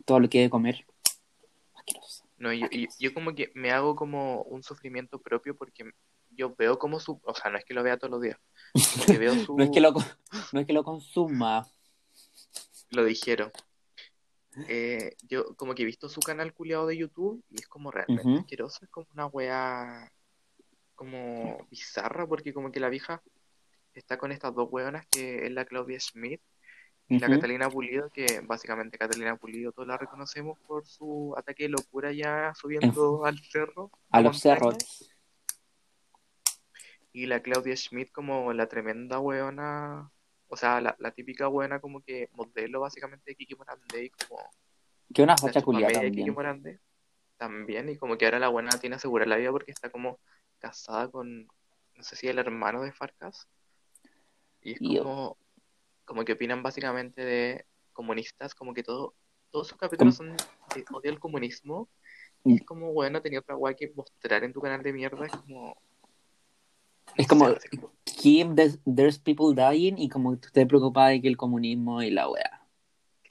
[0.05, 0.85] Todo lo que hay de comer.
[1.75, 2.25] Asqueroso.
[2.37, 5.91] No, yo, yo, yo como que me hago como un sufrimiento propio porque
[6.31, 8.37] yo veo como su, o sea, no es que lo vea todos los días,
[9.07, 9.93] veo su, No es que lo,
[10.51, 11.67] no es que lo consuma.
[12.89, 13.51] lo dijeron.
[14.67, 18.27] Eh, yo como que he visto su canal culiado de YouTube y es como realmente
[18.27, 18.39] Ujú.
[18.39, 20.11] asqueroso, es como una wea
[21.01, 23.23] como bizarra porque como que la vieja
[23.95, 26.41] está con estas dos weonas que es la Claudia Schmidt
[27.07, 27.27] y la.
[27.27, 32.53] Catalina Pulido, que básicamente Catalina Pulido todos la reconocemos por su ataque de locura ya
[32.53, 34.55] subiendo al cerro, A los montaña.
[34.59, 35.11] cerros.
[37.13, 40.11] Y la Claudia Schmidt como la tremenda weona,
[40.49, 44.39] o sea, la, la típica weona como que modelo básicamente de Kiki Morandé y como
[45.11, 46.35] Que una facha culia chupamedia de Kiki también.
[46.35, 46.79] Morandé
[47.37, 50.19] también, y como que ahora la buena tiene asegurada la vida porque está como
[50.61, 51.47] casada con,
[51.95, 53.47] no sé si el hermano de Farcas,
[54.61, 55.03] y es Yo.
[55.03, 55.37] como,
[56.05, 59.13] como que opinan básicamente de comunistas, como que todo,
[59.49, 60.37] todos sus capítulos son
[60.75, 61.89] de odio al comunismo,
[62.45, 65.31] y es como, bueno, tenía otra weá que mostrar en tu canal de mierda, es
[65.33, 65.75] como...
[67.17, 71.09] Es no como, sé, como- Kim, there's, there's people dying y como tú estés preocupada
[71.09, 72.60] de que el comunismo y la wea.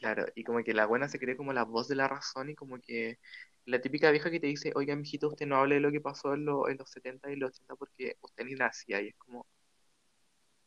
[0.01, 2.55] Claro, y como que la buena se cree como la voz de la razón y
[2.55, 3.19] como que
[3.67, 6.35] la típica vieja que te dice, oiga, mijito, usted no hable de lo que pasó
[6.35, 9.47] en, lo- en los 70 y los 80 porque usted ni nacía y es como,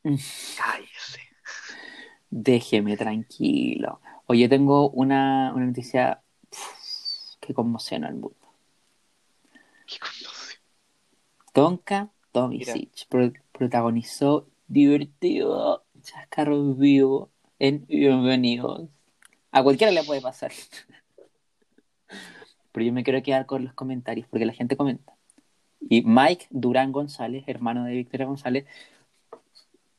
[0.04, 0.16] Mm.
[0.56, 1.20] cállese.
[2.30, 4.00] Déjeme tranquilo.
[4.26, 6.22] Oye, tengo una, una noticia
[7.40, 8.36] que conmociona al mundo.
[9.86, 10.60] Qué conmoción.
[11.52, 18.88] Tonka Tomisic pro- protagonizó divertido chascarro vivo en Bienvenidos.
[19.54, 20.50] A cualquiera le puede pasar.
[22.72, 25.16] Pero yo me quiero quedar con los comentarios porque la gente comenta.
[25.80, 28.66] Y Mike Durán González, hermano de Victoria González,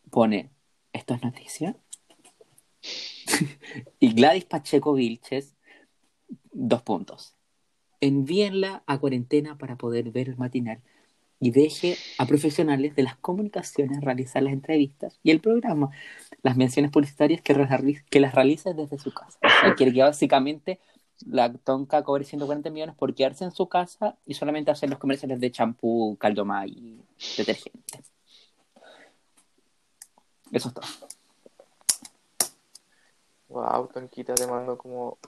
[0.10, 0.49] pone,
[0.91, 1.78] ¿esto es noticia?
[4.01, 5.56] y Gladys Pacheco Vilches,
[6.51, 7.34] dos puntos.
[8.01, 10.82] Envíenla a cuarentena para poder ver el matinal
[11.46, 15.91] y deje a profesionales de las comunicaciones realizar las entrevistas y el programa,
[16.41, 19.38] las menciones publicitarias que, las realice desde su casa.
[19.43, 20.80] O sea, que básicamente
[21.24, 25.39] la tonca cobre 140 millones por quedarse en su casa y solamente hacer los comerciales
[25.39, 27.00] de champú, caldomay y
[27.38, 28.02] detergente.
[30.52, 30.86] Eso es todo.
[33.50, 35.20] Wow, Tonquita, te mando como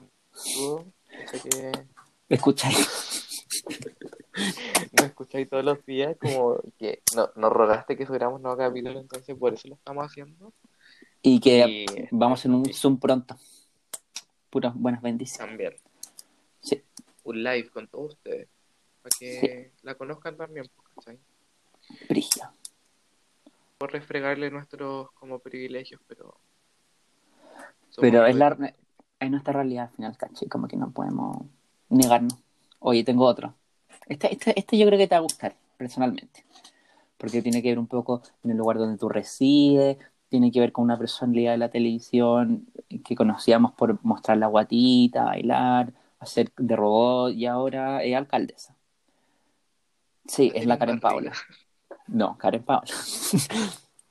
[1.30, 1.70] que
[2.28, 3.36] Escucháis.
[4.92, 9.36] nos escucháis todos los días, como que no, nos rogaste que subiéramos nuevo capítulo, entonces
[9.36, 10.52] por eso lo estamos haciendo.
[11.22, 13.36] Y que Y vamos en un Zoom pronto.
[14.50, 15.48] Puras buenas bendiciones.
[15.48, 15.74] también
[16.60, 16.82] Sí.
[17.24, 18.48] un live con todos ustedes,
[19.02, 21.18] para que la conozcan también, pues, ¿cachai?
[22.08, 22.44] Brigio.
[23.78, 26.38] Por refregarle nuestros como privilegios, pero...
[28.00, 28.74] Pero es, la,
[29.18, 31.46] es nuestra realidad al final, caché, como que no podemos
[31.88, 32.38] negarnos.
[32.80, 33.54] Oye, tengo otro.
[34.08, 36.44] Este, este, este yo creo que te va a gustar, personalmente.
[37.16, 39.98] Porque tiene que ver un poco en el lugar donde tú resides,
[40.28, 42.66] tiene que ver con una personalidad de la televisión
[43.04, 48.76] que conocíamos por mostrar la guatita, bailar, hacer de robot y ahora es alcaldesa.
[50.26, 51.32] Sí, es la Karen Paola.
[52.06, 52.92] No, Karen Paola.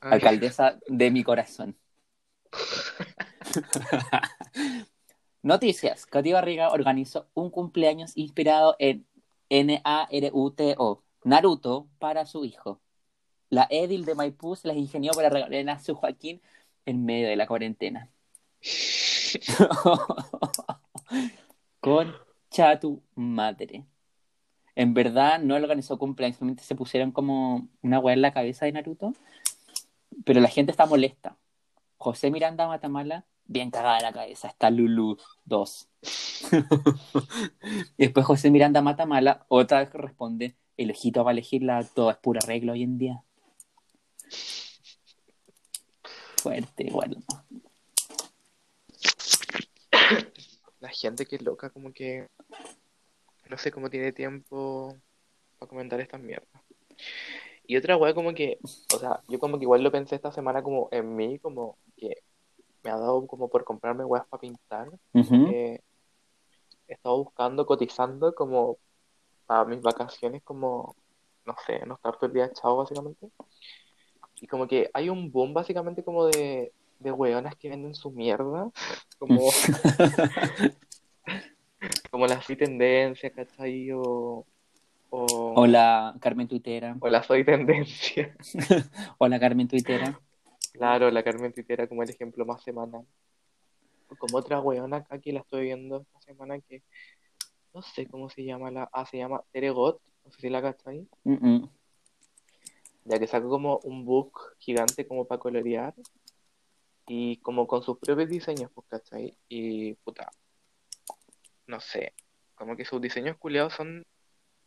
[0.12, 1.76] alcaldesa de mi corazón.
[5.42, 6.06] Noticias.
[6.06, 9.06] Katy Barriga organizó un cumpleaños inspirado en
[9.50, 12.80] N-A-R-U-T-O, Naruto, para su hijo.
[13.50, 16.40] La Edil de Maipú se las ingenió para regalar a su Joaquín
[16.86, 18.10] en medio de la cuarentena.
[21.80, 23.84] Concha tu madre.
[24.74, 28.72] En verdad no organizó cumpleaños, simplemente se pusieron como una weá en la cabeza de
[28.72, 29.14] Naruto.
[30.24, 31.36] Pero la gente está molesta.
[31.96, 34.48] José Miranda Matamala, bien cagada la cabeza.
[34.48, 35.88] Está Lulu 2.
[37.98, 42.40] y después José Miranda Matamala, otra vez responde: el ojito para elegirla, todo es pura
[42.46, 43.24] regla hoy en día.
[46.40, 47.16] Fuerte, igual.
[47.18, 47.44] ¿no?
[50.80, 52.28] La gente que es loca, como que
[53.48, 54.96] no sé cómo tiene tiempo
[55.58, 56.62] para comentar estas mierdas.
[57.66, 58.58] Y otra weá como que,
[58.94, 62.22] o sea, yo como que igual lo pensé esta semana como en mí, como que
[62.88, 64.88] me ha dado como por comprarme weas para pintar.
[65.14, 65.80] Eh,
[66.86, 68.78] he estado buscando, cotizando como
[69.46, 70.96] para mis vacaciones, como,
[71.44, 73.28] no sé, no estar todo el día echado básicamente.
[74.40, 78.70] Y como que hay un boom básicamente como de, de weonas que venden su mierda,
[79.18, 79.36] como,
[82.10, 83.90] como la soy tendencia, ¿cachai?
[83.92, 84.46] O,
[85.10, 85.26] o,
[85.56, 86.96] Hola, Carmen Tuitera.
[87.00, 88.34] o la soy tendencia.
[89.18, 90.18] Hola, Carmen Tuitera.
[90.78, 93.04] Claro, la Carmen Twittera como el ejemplo más semanal.
[94.18, 96.82] Como otra weona acá que la estoy viendo esta semana que
[97.74, 98.88] no sé cómo se llama la.
[98.92, 101.06] Ah, se llama Teregot, no sé si la cachai.
[101.24, 101.70] Mm, mm.
[103.04, 105.94] Ya que sacó como un book gigante como para colorear
[107.06, 109.36] y como con sus propios diseños, pues, ¿cachai?
[109.48, 110.30] Y puta,
[111.66, 112.14] no sé,
[112.54, 114.04] como que sus diseños culiados son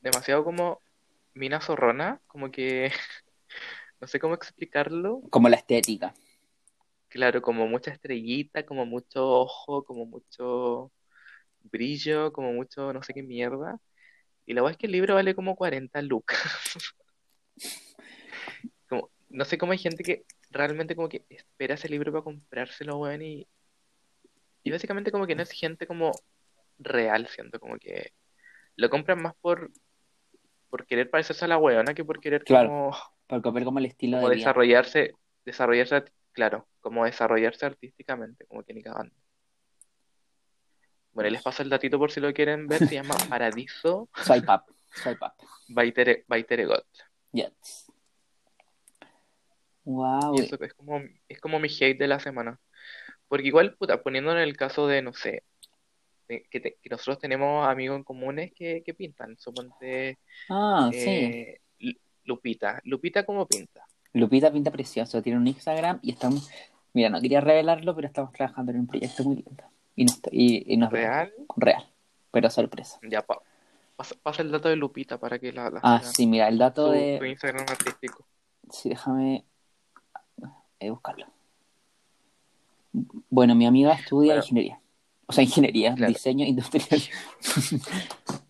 [0.02, 0.82] demasiado como
[1.34, 2.92] mina zorrona, como que
[4.02, 5.22] no sé cómo explicarlo.
[5.30, 6.14] Como la estética.
[7.08, 10.92] Claro, como mucha estrellita, como mucho ojo, como mucho
[11.64, 13.80] brillo, como mucho no sé qué mierda.
[14.46, 16.40] Y la verdad es que el libro vale como 40 lucas.
[18.90, 22.98] Como, no sé cómo hay gente que realmente como que espera ese libro para comprárselo,
[22.98, 23.48] weón, y,
[24.64, 26.12] y básicamente como que no es gente como
[26.78, 28.12] real, siento como que
[28.76, 29.72] lo compran más por,
[30.70, 32.68] por querer parecerse a la weona que por querer Claro.
[32.68, 32.98] como,
[33.32, 34.46] Por copiar como el estilo como de vida.
[34.46, 35.14] desarrollarse,
[35.46, 36.04] desarrollarse,
[36.34, 39.16] claro, como desarrollarse artísticamente, como que ni cagando.
[41.14, 44.64] Bueno, les paso el datito por si lo quieren ver, se llama Paradiso Swipe up.
[44.94, 45.32] Swipe up.
[45.70, 46.46] by Tere, by.
[47.32, 47.88] Yes.
[49.84, 50.36] Wow.
[50.36, 52.60] Y eso es como, es como mi hate de la semana.
[53.28, 55.44] Porque igual, puta, poniendo en el caso de, no sé,
[56.28, 59.38] que, te- que nosotros tenemos amigos en comunes que, que pintan.
[59.38, 60.20] Suponte
[60.50, 60.98] Ah, sí.
[61.10, 61.62] eh,
[62.26, 62.80] Lupita.
[62.84, 63.86] Lupita, ¿cómo pinta?
[64.14, 65.22] Lupita pinta precioso.
[65.22, 66.50] Tiene un Instagram y estamos.
[66.94, 69.64] Mira, no quería revelarlo, pero estamos trabajando en un proyecto muy lindo.
[69.96, 71.34] Y nos, y, y nos ¿Real?
[71.56, 71.86] Real.
[72.32, 73.00] Pero sorpresa.
[73.10, 73.42] Ya, pa-
[73.96, 76.88] pasa, pasa el dato de Lupita para que la, la Ah, sí, mira, el dato
[76.88, 77.18] Su, de.
[77.20, 78.26] su Instagram artístico.
[78.70, 79.46] Sí, déjame
[80.80, 81.26] eh, buscarlo.
[83.30, 84.80] Bueno, mi amiga estudia ingeniería.
[85.28, 86.12] O sea, ingeniería, Claro.
[86.12, 87.02] diseño industrial.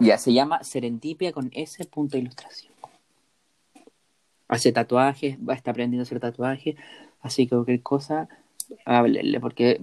[0.00, 1.84] ya, se llama Serendipia con S.
[1.86, 2.72] punto ilustración.
[4.48, 6.74] Hace tatuajes, va estar aprendiendo a hacer tatuajes,
[7.20, 8.28] así que cualquier cosa,
[8.84, 9.80] háblenle, porque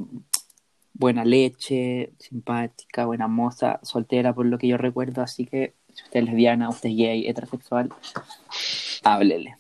[0.94, 6.20] buena leche, simpática, buena moza, soltera por lo que yo recuerdo, así que si usted
[6.20, 7.90] es lesbiana, usted es gay, heterosexual,
[9.04, 9.56] háblele.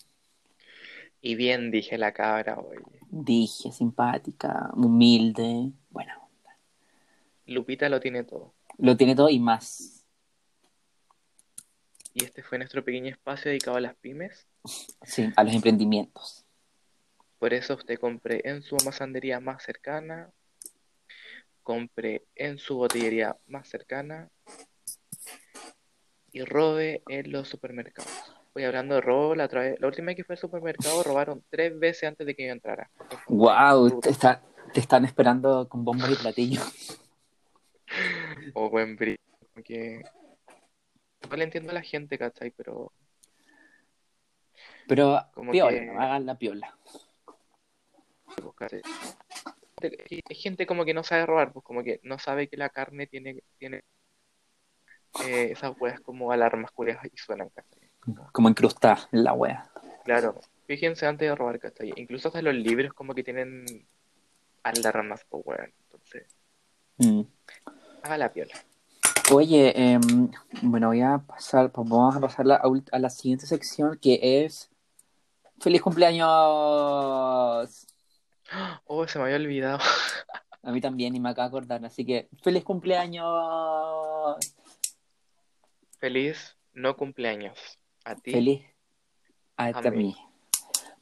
[1.21, 2.81] Y bien, dije la cabra, oye.
[3.09, 6.57] Dije, simpática, humilde, buena onda.
[7.45, 8.53] Lupita lo tiene todo.
[8.77, 9.96] Lo tiene todo y más.
[12.19, 14.47] Y este fue nuestro pequeño espacio dedicado a las pymes.
[15.03, 16.43] Sí, a los emprendimientos.
[17.37, 20.31] Por eso usted compre en su almacenería más cercana,
[21.61, 24.31] compre en su botillería más cercana
[26.31, 28.09] y robe en los supermercados.
[28.55, 31.43] Voy hablando de robo, la, otra vez- la última vez que fui al supermercado robaron
[31.51, 32.89] tres veces antes de que yo entrara.
[33.27, 34.41] Wow, te, está-
[34.73, 36.99] te están esperando con bombos y platillos.
[38.55, 39.17] O buen brillo.
[39.53, 40.01] Porque...
[41.27, 42.51] Igual entiendo a la gente, ¿cachai?
[42.51, 42.93] Pero
[44.87, 46.77] Pero Como piola, hagan la piola.
[48.35, 48.81] pues.
[49.81, 53.07] Hay gente como que no sabe robar, pues como que no sabe que la carne
[53.07, 53.83] tiene, tiene
[55.25, 57.89] eh, esas hueas como alarmas culiadas y suenan, ¿cachai?
[58.31, 59.69] Como incrustada en la wea.
[60.05, 61.91] Claro, fíjense antes de robar, ¿cachai?
[61.97, 63.65] Incluso hasta los libros como que tienen
[64.63, 65.73] alarmas, pues weón.
[65.83, 66.25] Entonces,
[66.99, 67.21] Mm.
[68.03, 68.55] haga la piola.
[69.33, 70.29] Oye, em,
[70.61, 74.19] bueno, voy a pasar, pues vamos a pasar la- a, a la siguiente sección que
[74.45, 74.69] es
[75.59, 76.27] ¡Feliz cumpleaños!
[78.85, 79.79] Oh, se me había olvidado.
[80.61, 81.83] A mí también, y me acabo de acordar.
[81.83, 83.25] Así que, ¡feliz cumpleaños!
[85.99, 87.57] Feliz no cumpleaños.
[88.05, 88.31] A ti.
[88.31, 88.61] Feliz
[89.57, 89.97] a, A mí.
[89.97, 90.15] mí.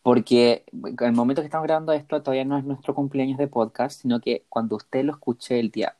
[0.01, 4.01] Porque en el momento que estamos grabando esto, todavía no es nuestro cumpleaños de podcast,
[4.01, 5.97] sino que cuando usted lo escuche el día,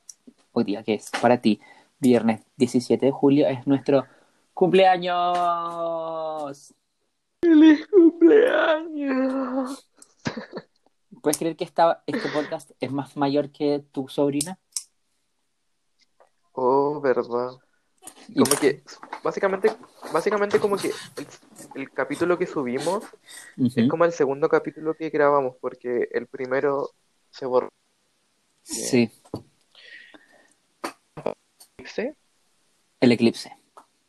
[0.52, 1.60] hoy día, que es para ti,
[1.98, 4.04] viernes 17 de julio, es nuestro
[4.54, 6.72] cumpleaños.
[7.42, 9.88] ¡Feliz cumpleaños!
[11.22, 14.58] ¿Puedes creer que esta, este podcast es más mayor que tu sobrina?
[16.52, 17.52] Oh, verdad.
[18.28, 18.82] Y- Como que,
[19.24, 19.72] básicamente,
[20.12, 21.26] básicamente como que el,
[21.74, 23.02] el capítulo que subimos
[23.56, 26.90] es como el segundo capítulo que grabamos, porque el primero
[27.30, 27.70] se borró.
[28.62, 29.10] Sí,
[31.86, 32.16] Eclipse.
[33.00, 33.56] el eclipse.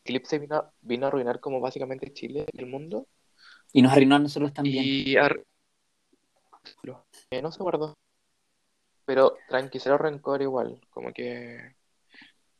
[0.03, 3.07] Eclipse vino, a- vino a arruinar como básicamente Chile y el mundo.
[3.73, 4.83] Y nos arruinó a nosotros también.
[4.85, 5.43] Y ar-
[7.29, 7.97] eh, no se guardó.
[9.05, 10.81] Pero tranqui, cero rencor igual.
[10.89, 11.75] Como que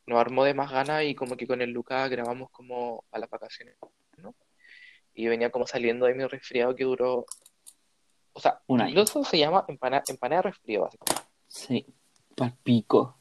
[0.05, 3.29] nos armó de más ganas y como que con el Lucas grabamos como a las
[3.29, 3.75] vacaciones,
[4.17, 4.35] ¿no?
[5.13, 7.25] Y venía como saliendo de mi resfriado que duró.
[8.33, 8.91] O sea, Un año.
[8.91, 11.23] incluso se llama empana- empanada de resfrío, básicamente.
[11.47, 11.85] Sí,
[12.35, 13.17] pal pico.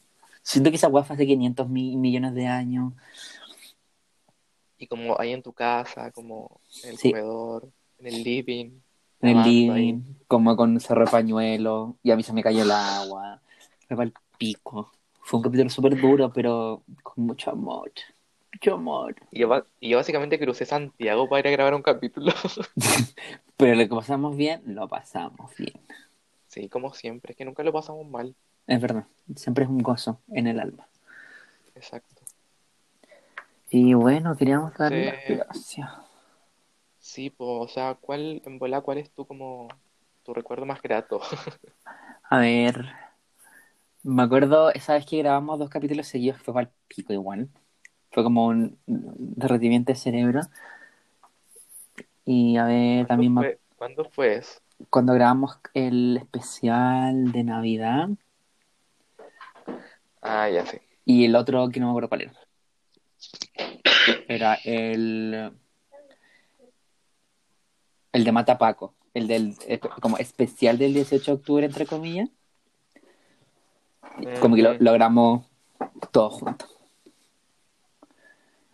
[0.47, 2.93] Siento que esa guafa hace 500 mil millones de años.
[4.79, 7.11] Y como ahí en tu casa, como en el Sí.
[7.11, 7.69] comedor,
[7.99, 8.71] en el living,
[9.23, 10.03] En el living, ahí.
[10.29, 13.41] como con cerro de pañuelo, y a mí se me cayó el agua.
[13.89, 14.93] Fue pal pico.
[15.23, 17.91] Fue un capítulo súper duro, pero con mucho amor.
[18.53, 19.17] Mucho amor.
[19.33, 22.33] Y yo, ba- y yo básicamente crucé Santiago para ir a grabar un capítulo.
[23.57, 25.75] Pero lo que pasamos bien, lo pasamos bien.
[26.47, 28.37] Sí, como siempre, es que nunca lo pasamos mal.
[28.67, 30.87] Es verdad, siempre es un gozo en el alma.
[31.75, 32.23] Exacto.
[33.71, 35.35] Y bueno, queríamos darle Sí.
[35.37, 35.91] las gracias.
[36.99, 39.69] Sí, pues, o sea, ¿cuál, en bola, cuál es tu como
[40.25, 41.21] tu recuerdo más grato?
[42.29, 42.87] A ver,
[44.03, 47.49] me acuerdo esa vez que grabamos dos capítulos seguidos, fue para el pico igual.
[48.11, 50.41] Fue como un derretimiento de cerebro.
[52.25, 54.61] Y a ver, también me- fue, ¿cuándo fue eso?
[54.91, 58.09] cuando grabamos el especial de Navidad
[60.29, 60.83] Ah, ya sé.
[61.05, 62.33] y el otro que no me acuerdo cuál era.
[64.29, 65.53] Era el.
[68.13, 68.95] El de Mata Paco.
[69.15, 69.55] El del.
[69.67, 72.29] eh, como especial del 18 de octubre, entre comillas.
[74.41, 75.47] Como que lo logramos
[76.11, 76.77] todos juntos.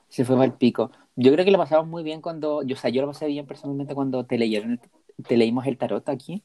[0.09, 0.90] Se fue mal pico.
[1.16, 2.62] Yo creo que lo pasamos muy bien cuando.
[2.62, 4.80] Yo, o sea, yo lo pasé bien personalmente cuando te leyeron,
[5.26, 6.42] te leímos el tarot aquí.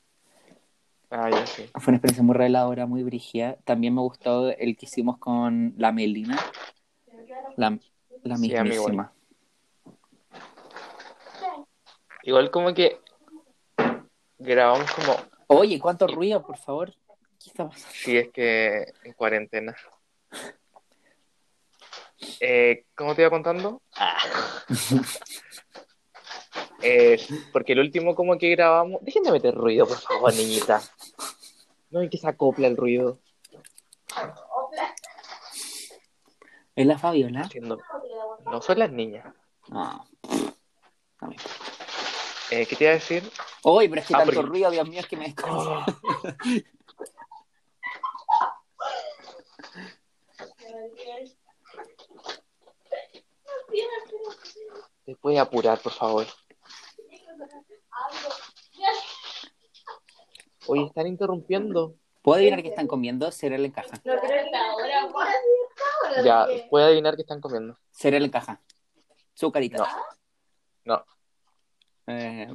[1.10, 1.70] Ah, ya sé.
[1.74, 3.56] Fue una experiencia muy reveladora, muy brígida.
[3.64, 6.38] También me gustó el que hicimos con la Melina.
[7.56, 7.78] La,
[8.24, 8.94] la Sí, a mí igual.
[8.94, 9.14] mismísima.
[12.24, 13.00] Igual como que
[14.38, 15.16] grabamos como,
[15.48, 16.94] Oye, ¿cuánto ruido, por favor?
[17.42, 17.94] ¿Qué está pasando?
[17.94, 19.76] si es que en cuarentena.
[22.42, 23.82] Eh, ¿cómo te iba contando?
[23.96, 24.18] Ah.
[26.90, 27.20] Eh,
[27.52, 29.02] porque el último como que grabamos...
[29.04, 30.82] Dejen de meter ruido, por favor, niñita.
[31.90, 33.20] No hay que se acopla el ruido.
[36.76, 37.42] ¿Es la Fabiola?
[37.42, 37.78] Haciendo...
[38.46, 39.26] No son las niñas.
[39.68, 40.08] No.
[41.20, 41.36] A mí.
[42.52, 43.30] Eh, ¿qué te iba a decir?
[43.64, 45.84] Oye, pero es que Ah, tanto porque- ruido, Dios mío, es que me Oh.
[55.06, 56.26] ¿Te puedes apurar, por favor?
[60.68, 61.96] Oye, están interrumpiendo.
[62.22, 63.32] ¿Puedo adivinar qué están comiendo?
[63.32, 64.02] Cereal en caja.
[64.04, 66.24] No creo que ahora.
[66.24, 67.78] Ya, puede adivinar qué están comiendo.
[67.92, 68.62] Cereal en caja.
[69.34, 69.88] Su carita.
[70.84, 70.96] No.
[70.98, 71.06] No.
[72.14, 72.48] Eh,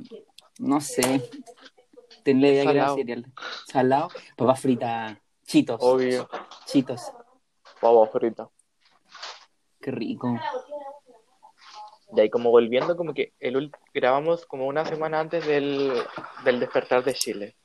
[0.58, 1.30] no sé.
[2.22, 2.96] Tenle idea que era Salado.
[2.96, 3.32] cereal.
[3.66, 4.08] Salado.
[4.36, 5.20] Papá frita.
[5.46, 5.78] Chitos.
[5.80, 6.28] Obvio.
[6.66, 7.12] Chitos.
[7.80, 8.48] Vamos, frita.
[9.80, 10.38] Qué rico.
[12.14, 13.56] Y ahí como volviendo, como que el
[13.94, 15.92] grabamos como una semana antes del,
[16.44, 17.56] del despertar de Chile.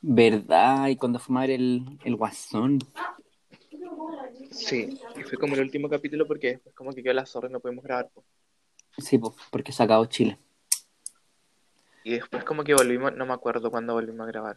[0.00, 0.88] ¿Verdad?
[0.88, 2.78] Y cuando ver el, el guasón.
[4.50, 7.52] Sí, y fue como el último capítulo porque después como que quedó la zorra y
[7.52, 8.08] no pudimos grabar.
[8.14, 8.24] po.
[8.98, 10.38] Sí, pues, porque se acabó Chile.
[12.04, 14.56] Y después como que volvimos, no me acuerdo cuándo volvimos a grabar.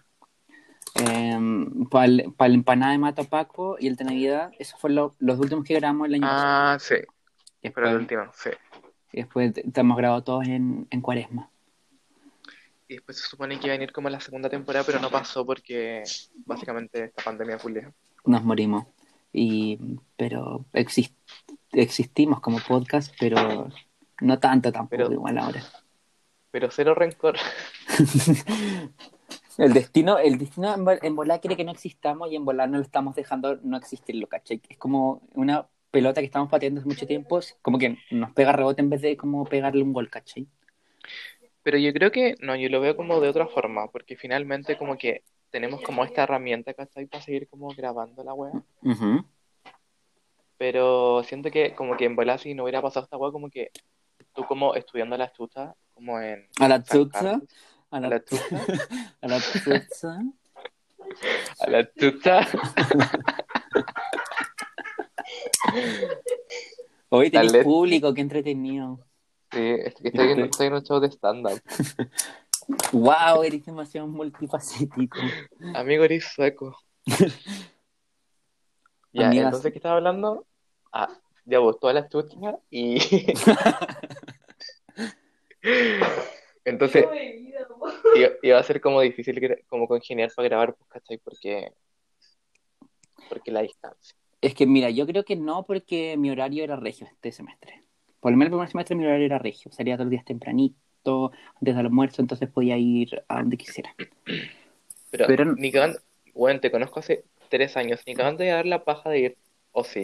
[1.89, 5.39] para el, la empanada de Mato Paco y el de Navidad, esos fueron lo- los
[5.39, 6.74] últimos que grabamos el año pasado.
[6.74, 6.95] Ah, sí,
[7.61, 8.49] Y pero el después, último, sí.
[9.12, 11.49] Y después te- te hemos grabado todos en, en cuaresma.
[12.88, 15.45] Y después se supone que iba a venir como la segunda temporada, pero no pasó
[15.45, 16.03] porque
[16.45, 17.91] básicamente esta pandemia culea.
[18.26, 18.86] Nos morimos.
[19.32, 19.78] Y,
[20.18, 21.14] pero exist-
[21.72, 23.70] existimos como podcast, pero
[24.22, 25.64] no tanto tampoco Pero- igual ahora.
[26.51, 27.38] pero cero rencor.
[29.57, 32.78] El destino, el destino en, en volar quiere que no existamos y en volar no
[32.78, 34.62] lo estamos dejando no existirlo, ¿cachai?
[34.70, 38.82] Es como una pelota que estamos pateando hace mucho tiempo, como que nos pega rebote
[38.82, 40.48] en vez de como pegarle un gol, ¿cachai?
[41.64, 44.98] Pero yo creo que, no, yo lo veo como de otra forma, porque finalmente como
[44.98, 47.06] que tenemos como esta herramienta, ¿cachai?
[47.06, 48.54] Para seguir como grabando la wea.
[50.58, 53.72] Pero siento que como que en volar si no hubiera pasado esta wea, como que
[54.34, 57.44] tú como estudiando la chuta, como en A la Carlos,
[57.92, 58.66] a la, la tuta,
[59.22, 60.22] a la tutsa.
[61.60, 62.48] a la tuta,
[67.09, 67.63] Hoy tenés Dale.
[67.63, 68.99] público, qué entretenido.
[69.51, 71.61] sí, es que estoy en, estoy en un show de stand-up.
[72.91, 75.17] Wow, eres demasiado multifacético.
[75.74, 76.78] Amigo, eres sueco.
[79.11, 79.45] Ya, Amigas.
[79.45, 80.45] entonces, ¿qué estaba hablando?
[80.91, 81.09] Ah,
[81.43, 82.99] ya vos, todas las chuchas y...
[86.63, 87.07] Entonces,
[88.15, 91.17] iba, iba a ser como difícil como congeniar para grabar, pues, ¿cachai?
[91.17, 91.74] Porque,
[93.30, 94.18] porque la distancia.
[94.42, 97.84] Es que mira, yo creo que no porque mi horario era regio este semestre.
[98.20, 99.72] Por lo menos el primer semestre mi horario era regio.
[99.72, 103.94] Salía todos los días tempranito, antes del almuerzo, entonces podía ir a donde quisiera.
[105.12, 106.00] Pero, Pero- ni cagando,
[106.34, 109.38] bueno, te conozco hace tres años, ni cagando de dar la paja de ir,
[109.72, 110.04] o sí.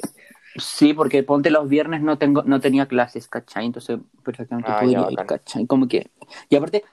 [0.57, 3.65] Sí, porque ponte los viernes no tengo, no tenía clases, ¿cachai?
[3.65, 5.17] Entonces perfectamente Ah, podría ya, ir.
[5.27, 5.65] ¿cachai?
[5.67, 6.09] Como que,
[6.49, 6.83] y aparte,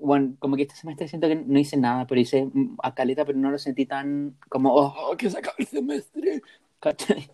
[0.00, 3.24] bueno, como que este semestre siento que no hice nada, pero hice mm, a caleta,
[3.24, 6.42] pero no lo sentí tan como, oh, que se acaba el semestre,
[6.82, 7.30] ¿cachai?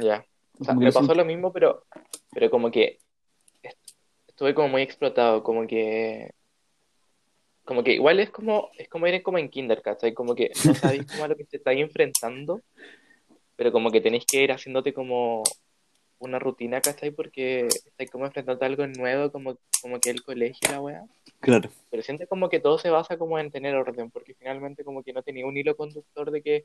[0.00, 0.26] Ya.
[0.60, 1.86] O sea, me pasó lo mismo, pero,
[2.32, 2.98] pero como que
[3.62, 3.94] est-
[4.28, 6.32] estuve como muy explotado, como que,
[7.64, 10.12] como que igual es como, es como ir como en kinder, ¿cachai?
[10.12, 12.60] Como que no sabéis cómo a lo que te estáis enfrentando,
[13.56, 15.42] pero como que tenéis que ir haciéndote como
[16.18, 17.10] una rutina, ¿cachai?
[17.10, 21.04] Porque estáis como enfrentando algo nuevo, como, como que el colegio y la weá.
[21.40, 21.70] Claro.
[21.90, 25.12] Pero siento como que todo se basa como en tener orden, porque finalmente como que
[25.12, 26.64] no tenía un hilo conductor de que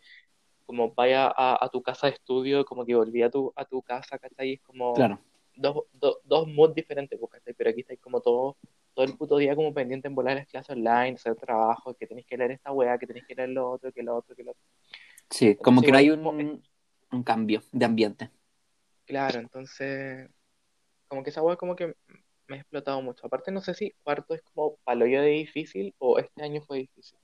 [0.65, 3.81] como vaya a, a tu casa de estudio, como que volví a tu, a tu
[3.81, 4.53] casa, ¿cachai?
[4.53, 5.19] Es como Claro.
[5.55, 7.53] dos, dos, dos moods diferentes, pues, ¿cachai?
[7.53, 8.57] Pero aquí estáis como todo,
[8.93, 12.27] todo el puto día como pendiente en volar las clases online, hacer trabajo, que tenéis
[12.27, 14.51] que leer esta weá, que tenéis que leer lo otro, que lo otro, que lo
[14.51, 14.63] otro.
[15.29, 16.63] Sí, como que no hay un,
[17.11, 18.31] un cambio de ambiente.
[19.05, 20.29] Claro, entonces,
[21.07, 21.95] como que esa weá como que
[22.47, 23.27] me ha explotado mucho.
[23.27, 27.19] Aparte, no sé si cuarto es como paloyo de difícil o este año fue difícil.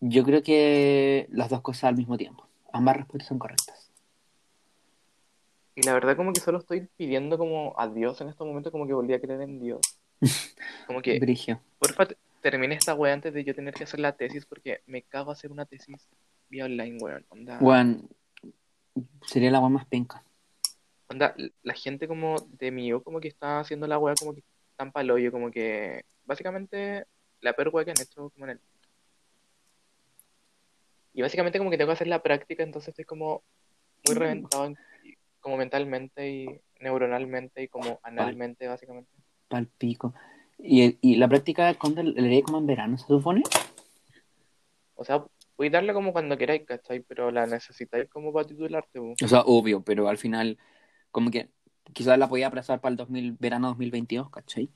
[0.00, 2.46] Yo creo que las dos cosas al mismo tiempo.
[2.72, 3.90] Ambas respuestas son correctas.
[5.74, 8.86] Y la verdad como que solo estoy pidiendo como a Dios en estos momentos, como
[8.86, 9.80] que volví a creer en Dios.
[10.86, 11.60] Como que, Brigio.
[11.78, 15.02] porfa, te- termine esta weá antes de yo tener que hacer la tesis, porque me
[15.02, 16.08] cago hacer una tesis
[16.48, 17.24] vía online, weón.
[17.28, 18.02] Onda, Bueno,
[19.26, 20.22] sería la agua más penca.
[21.08, 24.42] onda, la gente como de U como que está haciendo la weá como que
[24.76, 27.06] tan paloyo, como que, básicamente,
[27.40, 28.60] la peor weá que han hecho como en el...
[31.12, 33.42] Y básicamente como que tengo que hacer la práctica, entonces estoy como
[34.04, 34.18] muy Mm.
[34.18, 34.78] reventado, en-
[35.40, 39.10] como mentalmente y neuronalmente y como analmente, básicamente.
[39.48, 40.14] Pal pico.
[40.58, 43.42] ¿Y, y la práctica cuándo le haré como en verano, se supone?
[44.94, 45.24] O sea,
[45.56, 47.00] puedes darle como cuando queráis, ¿cachai?
[47.00, 49.14] Pero la necesitáis como para titularte, bu.
[49.22, 50.58] O sea, obvio, pero al final,
[51.10, 51.48] como que
[51.94, 54.70] quizás la podía aplazar para el 2000, verano 2022, ¿cachai?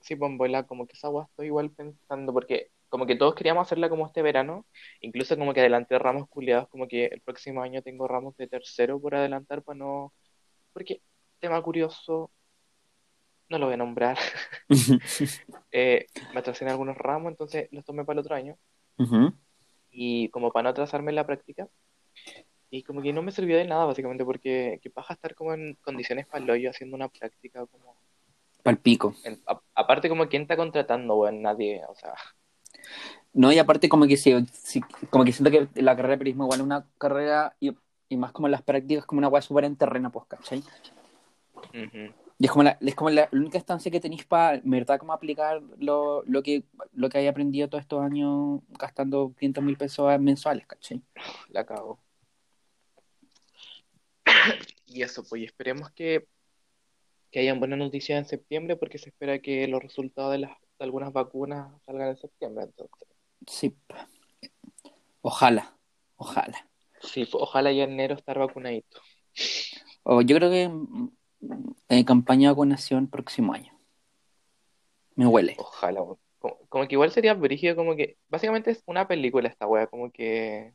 [0.00, 0.30] Sí, pues
[0.66, 4.22] como que esa weá estoy igual pensando, porque como que todos queríamos hacerla como este
[4.22, 4.64] verano,
[5.00, 9.00] incluso como que adelanté ramos culiados, como que el próximo año tengo ramos de tercero
[9.00, 10.12] por adelantar para no...
[10.72, 11.02] Porque,
[11.38, 12.30] tema curioso,
[13.48, 14.18] no lo voy a nombrar,
[15.72, 18.56] eh, me atrasé en algunos ramos, entonces los tomé para el otro año,
[19.90, 21.68] y como para no atrasarme en la práctica,
[22.70, 25.74] y como que no me sirvió de nada, básicamente, porque qué paja estar como en
[25.82, 27.96] condiciones para el hoyo haciendo una práctica como...
[28.62, 29.14] Pal pico.
[29.24, 32.14] en- a- aparte como quién está contratando, weón, nadie, o sea...
[33.32, 34.80] No, y aparte como que sí, sí,
[35.10, 37.76] como que siento que la carrera de periodismo igual es una carrera y,
[38.08, 40.62] y más como las prácticas como una weá súper en terreno, pues, ¿cachai?
[42.40, 45.12] Y es como la, es como la única instancia que tenéis para, en verdad, como
[45.12, 46.62] aplicar lo, lo que
[46.92, 51.02] lo que hay aprendido todos estos años gastando 500 mil pesos mensuales, ¿cachai?
[51.50, 51.98] la cago.
[54.86, 56.26] Y eso, pues, y esperemos que,
[57.30, 60.52] que hayan buenas noticias en septiembre, porque se espera que los resultados de, las,
[60.84, 62.64] algunas vacunas salgan en septiembre.
[62.64, 63.08] Entonces,
[63.46, 63.74] Sí.
[65.20, 65.76] Ojalá,
[66.16, 66.68] ojalá.
[67.00, 69.00] sí, pues, ojalá ya en enero estar vacunadito.
[70.02, 71.10] O yo creo que mm,
[71.88, 73.72] en campaña de vacunación próximo año.
[75.14, 75.56] Me huele.
[75.58, 76.00] Ojalá,
[76.38, 80.10] como, como que igual sería brígido, como que básicamente es una película esta wea, como
[80.10, 80.74] que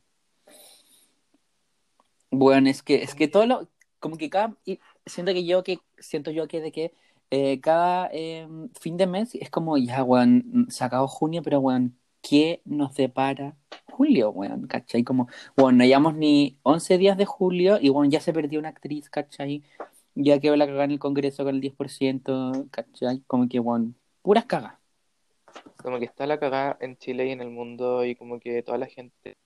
[2.30, 5.78] Bueno, es que, es que todo lo, como que cada, y siento que yo que,
[5.98, 6.92] siento yo que de que
[7.30, 8.48] eh, cada eh,
[8.80, 13.56] fin de mes es como, ya, weón, se acabó junio, pero, weón, ¿qué nos depara
[13.90, 14.66] julio, weón?
[14.66, 15.04] ¿Cachai?
[15.04, 18.70] Como, weón, no llevamos ni 11 días de julio y, weón, ya se perdió una
[18.70, 19.62] actriz, ¿cachai?
[20.14, 23.22] Ya quedó la cagada en el Congreso con el 10%, ¿cachai?
[23.26, 24.74] Como que, weón, puras cagas.
[25.76, 28.78] Como que está la cagada en Chile y en el mundo y como que toda
[28.78, 29.36] la gente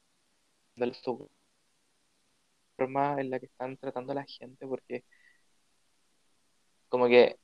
[0.76, 1.28] del sur
[2.76, 5.04] forma en la que están tratando a la gente porque
[6.88, 7.38] como que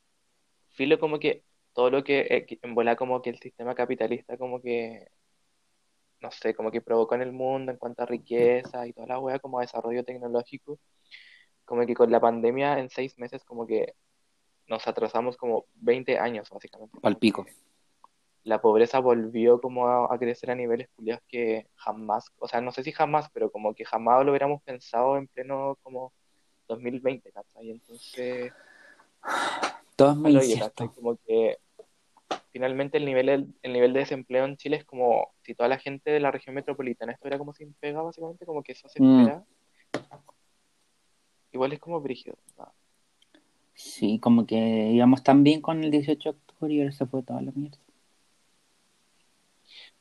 [0.74, 4.60] filo como que todo lo que eh, en bola como que el sistema capitalista como
[4.60, 5.08] que
[6.20, 9.18] no sé, como que provocó en el mundo en cuanto a riqueza y toda la
[9.18, 10.78] wea como desarrollo tecnológico,
[11.66, 13.94] como que con la pandemia en seis meses como que
[14.66, 17.44] nos atrasamos como 20 años básicamente, como pico.
[18.44, 22.72] la pobreza volvió como a, a crecer a niveles culiados que jamás, o sea, no
[22.72, 26.14] sé si jamás, pero como que jamás lo hubiéramos pensado en pleno como
[26.68, 27.70] 2020, ¿cachai?
[27.70, 28.52] Entonces,
[29.96, 30.86] Todo es muy malo, oye, ¿cachai?
[30.86, 30.94] incierto.
[30.94, 31.58] Como que
[32.50, 36.10] finalmente el nivel, el nivel de desempleo en Chile es como si toda la gente
[36.10, 39.44] de la región metropolitana estuviera como sin pega, básicamente, como que eso se Mm, espera.
[41.52, 42.36] Igual es como brígido,
[43.74, 47.22] sí, como que íbamos tan bien con el 18 de octubre y ahora se fue
[47.22, 47.78] toda la mierda.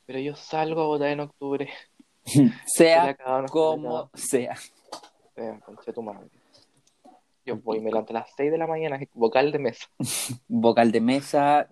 [0.06, 1.68] Pero yo salgo a votar en octubre,
[2.66, 4.56] Sea se como sea.
[5.64, 6.28] Conche tu madre.
[7.44, 9.86] Yo voy, me levanto a las 6 de la mañana, vocal de mesa.
[10.48, 11.68] Vocal de mesa,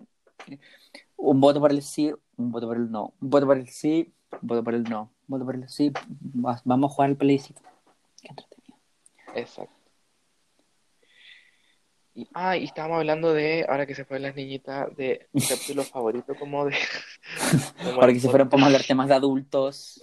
[1.17, 4.13] un voto por el sí, un voto por el no, un voto por el sí,
[4.41, 5.91] un voto por el no, un voto por el sí.
[6.35, 7.61] Va- Vamos a jugar al plebiscito.
[8.21, 8.77] Qué entretenido.
[9.35, 9.73] Exacto.
[12.15, 15.81] Y, ah, y estábamos hablando de, ahora que se fueron las niñitas, de mi capítulo
[15.83, 16.75] favorito como de
[17.83, 20.01] como Ahora que se fueron, podemos hablar temas de adultos.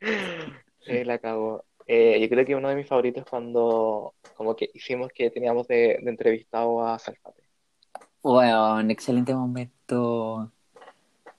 [0.84, 1.20] Eh, la.
[1.86, 5.68] Eh, yo creo que uno de mis favoritos es cuando como que hicimos que teníamos
[5.68, 7.42] de, de entrevistado a Salfate.
[8.22, 10.52] Bueno, excelente momento.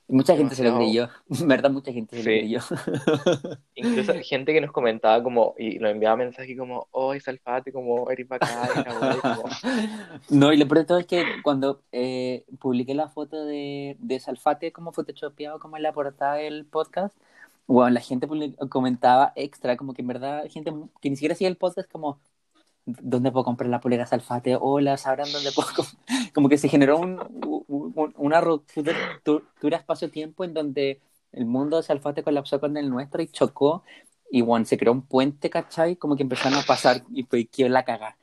[0.08, 1.10] Mucha gente se lo creyó.
[1.30, 2.32] En verdad, mucha gente se lo Sí.
[2.32, 2.60] creyó.
[3.76, 8.28] Incluso gente que nos comentaba como, y nos enviaba mensajes como, oh, Salfate, como, eres
[8.28, 9.44] bacán, como,
[10.30, 14.20] No, y lo peor de todo es que cuando eh, publiqué la foto de, de
[14.20, 17.18] Salfate como photoshopeado como en la portada del podcast,
[17.68, 18.28] bueno, la gente
[18.70, 22.20] comentaba extra, como que en verdad gente que ni siquiera hacía el podcast como
[22.86, 24.58] ¿dónde puedo comprar la polera Salfate?
[24.60, 25.86] Hola, ¿sabrán dónde puedo com-?"
[26.34, 27.20] Como que se generó un,
[27.68, 31.00] un- una ruptura espacio-tiempo en donde
[31.32, 33.84] el mundo de Salfate colapsó con el nuestro y chocó
[34.32, 35.96] y bueno, se creó un puente, ¿cachai?
[35.96, 38.18] Como que empezaron a pasar y fue que la caga.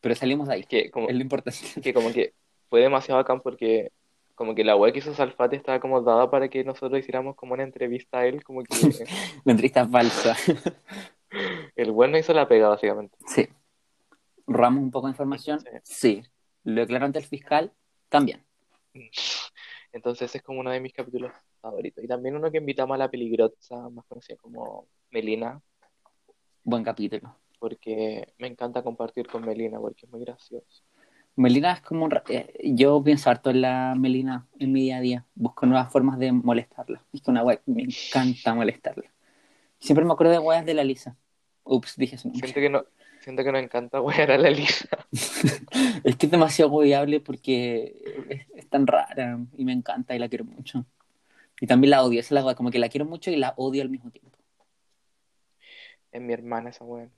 [0.00, 1.58] Pero salimos de ahí, que como, es lo importante.
[1.82, 2.34] que como que
[2.68, 3.92] fue demasiado bacán porque
[4.34, 7.54] como que la web que hizo Salfate estaba como dada para que nosotros hiciéramos como
[7.54, 8.74] una entrevista a él, como que
[9.44, 10.34] La entrevista falsa.
[11.76, 13.16] El bueno hizo la pega, básicamente.
[13.26, 13.48] Sí.
[14.46, 15.60] ¿Robamos un poco de información?
[15.82, 16.22] Sí.
[16.64, 17.72] ¿Lo declaró ante el fiscal?
[18.08, 18.44] También.
[19.92, 22.02] entonces es como uno de mis capítulos favoritos.
[22.04, 25.60] Y también uno que invitamos a la peligrosa, más conocida como Melina,
[26.64, 27.36] Buen capítulo.
[27.58, 30.84] porque me encanta compartir con Melina, porque es muy gracioso.
[31.34, 32.12] Melina es como un...
[32.28, 35.26] eh, yo pienso harto en la Melina en mi día a día.
[35.34, 37.02] Busco nuevas formas de molestarla.
[37.12, 39.11] Es que una wea me encanta molestarla.
[39.82, 41.16] Siempre me acuerdo de weas de la Lisa.
[41.64, 42.38] Ups, dije nombre.
[42.38, 42.84] Siento que no,
[43.20, 44.88] siento que nos encanta wear a la Lisa.
[46.04, 50.28] Es que es demasiado weable porque es, es tan rara y me encanta y la
[50.28, 50.86] quiero mucho.
[51.60, 52.20] Y también la odio.
[52.20, 54.38] Esa es la wea, como que la quiero mucho y la odio al mismo tiempo.
[56.12, 57.12] Es mi hermana esa weón.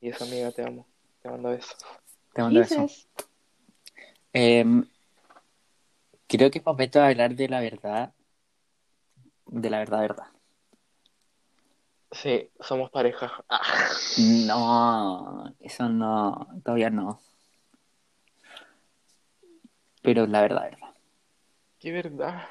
[0.00, 0.86] Y esa amiga, te amo.
[1.20, 1.76] Te mando besos.
[2.32, 2.86] Te mando eso.
[4.32, 4.86] Em,
[6.26, 8.12] creo que es momento de hablar de la verdad.
[9.46, 10.26] De la verdad, verdad.
[12.12, 13.44] Sí, somos pareja.
[13.48, 13.60] Ah.
[14.46, 17.20] No, eso no, todavía no.
[20.02, 20.88] Pero la verdad, verdad.
[21.78, 22.42] Qué verdad.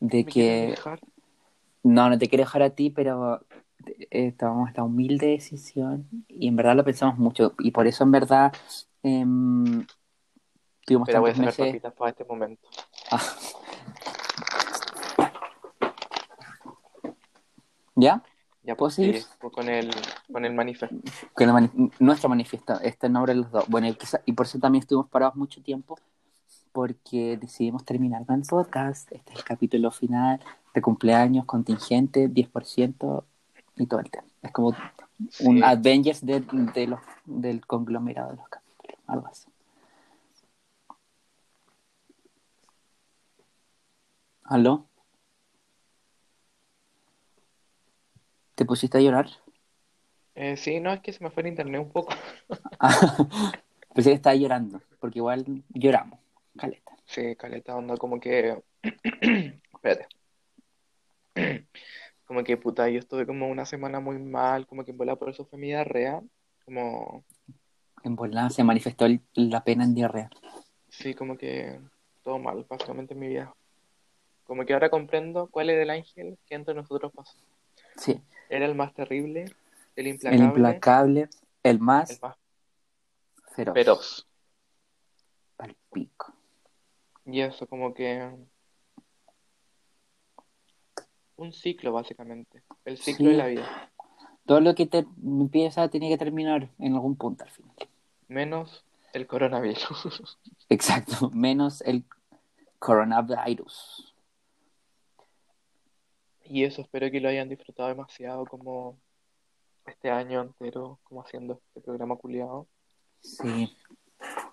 [0.00, 1.00] De ¿Me que, dejar?
[1.82, 3.44] no, no te quiero dejar a ti, pero
[4.10, 7.54] eh, tomamos esta humilde decisión y en verdad lo pensamos mucho.
[7.58, 8.52] Y por eso en verdad
[9.02, 9.86] em,
[10.84, 11.82] tuvimos Espera, voy a tantos meses.
[11.96, 12.68] para este momento.
[13.10, 13.22] Ah,
[17.94, 18.22] ¿Ya?
[18.62, 19.22] Ya ¿Puedo pues seguir?
[19.52, 19.90] con el,
[20.32, 20.96] con el manifiesto.
[21.34, 23.68] Con el mani- nuestro manifiesto, este nombre de los dos.
[23.68, 25.98] Bueno, y, quizá- y por eso también estuvimos parados mucho tiempo,
[26.72, 29.12] porque decidimos terminar con el podcast.
[29.12, 30.40] Este es el capítulo final
[30.72, 33.24] de cumpleaños, contingente, 10%
[33.76, 34.24] y todo el tema.
[34.42, 34.74] Es como
[35.40, 35.62] un.
[35.62, 39.48] Avengers de, de los, del conglomerado de los capítulos, algo así.
[44.44, 44.86] ¿Aló?
[48.54, 49.26] ¿Te pusiste a llorar?
[50.34, 52.12] Eh, sí, no, es que se me fue el internet un poco.
[53.94, 56.18] Pensé que estaba llorando, porque igual lloramos,
[56.56, 56.92] caleta.
[57.06, 58.62] Sí, caleta onda, como que...
[59.72, 60.08] Espérate.
[62.26, 65.28] Como que, puta, yo estuve como una semana muy mal, como que en volada por
[65.28, 66.22] eso fue mi diarrea.
[66.64, 67.24] Como,
[68.04, 70.30] En volada se manifestó el- la pena en diarrea.
[70.88, 71.80] sí, como que
[72.22, 73.54] todo mal, básicamente en mi vida.
[74.44, 77.36] Como que ahora comprendo cuál era el ángel que entre nosotros pasó.
[77.96, 79.54] Sí, Era el más terrible, el
[79.96, 81.28] el implacable, implacable,
[81.62, 82.36] el más el más
[83.54, 83.74] feroz.
[83.74, 84.26] feroz.
[85.56, 86.32] Pal pico.
[87.26, 88.30] Y eso, como que...
[91.36, 92.62] Un ciclo, básicamente.
[92.84, 93.32] El ciclo Sí.
[93.32, 93.90] de la vida.
[94.46, 97.74] Todo lo que te empieza tiene que terminar en algún punto al final.
[98.28, 100.38] Menos el coronavirus.
[100.68, 102.04] Exacto, menos el
[102.78, 104.13] coronavirus.
[106.44, 108.96] Y eso, espero que lo hayan disfrutado demasiado como
[109.86, 112.66] este año entero, como haciendo este programa culiado.
[113.20, 113.74] Sí.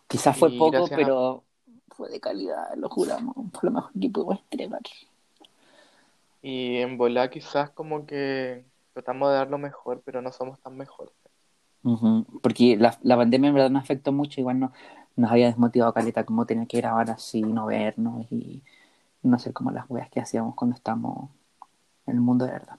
[0.08, 1.44] Quizás fue Y poco, a- pero
[1.90, 3.36] fue de calidad, lo juramos.
[3.54, 4.82] Fue lo mejor que pudimos entregar.
[6.42, 10.76] Y en volar quizás como que tratamos de dar lo mejor, pero no somos tan
[10.78, 11.14] mejores.
[12.42, 14.72] Porque la, la pandemia en verdad nos afectó mucho, igual no,
[15.16, 18.62] nos había desmotivado caleta como tener que grabar así, no vernos y
[19.24, 21.30] no hacer como las weas que hacíamos cuando estamos
[22.08, 22.78] en el mundo de verdad.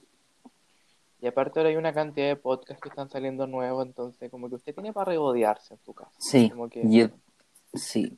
[1.21, 4.55] Y aparte ahora hay una cantidad de podcasts que están saliendo nuevos, entonces como que
[4.55, 6.11] usted tiene para regodearse en su casa.
[6.17, 7.09] Sí, Como que y-
[7.77, 8.17] sí,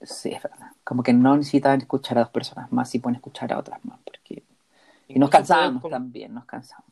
[0.00, 0.72] sí, es verdad.
[0.82, 4.00] Como que no necesitan escuchar a dos personas más, si pueden escuchar a otras más,
[4.04, 4.42] porque...
[5.06, 6.86] Y nos puede cansamos también, nos cansamos.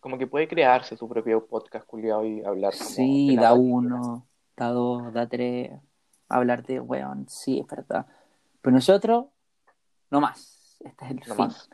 [0.00, 4.26] como que puede crearse su propio podcast culiado y hablar como Sí, da uno,
[4.56, 5.70] da dos, da tres,
[6.28, 8.04] hablar de weón, sí, es verdad.
[8.60, 9.26] Pero nosotros,
[10.10, 10.76] no más.
[10.84, 11.44] Este es el No fin.
[11.46, 11.70] más.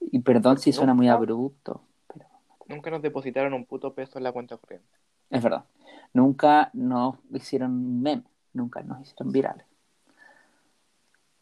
[0.00, 2.26] Y perdón si suena muy abrupto, pero
[2.66, 4.88] Nunca nos depositaron un puto peso en la cuenta corriente.
[5.30, 5.64] es verdad.
[6.12, 9.66] Nunca nos hicieron meme, nunca nos hicieron virales.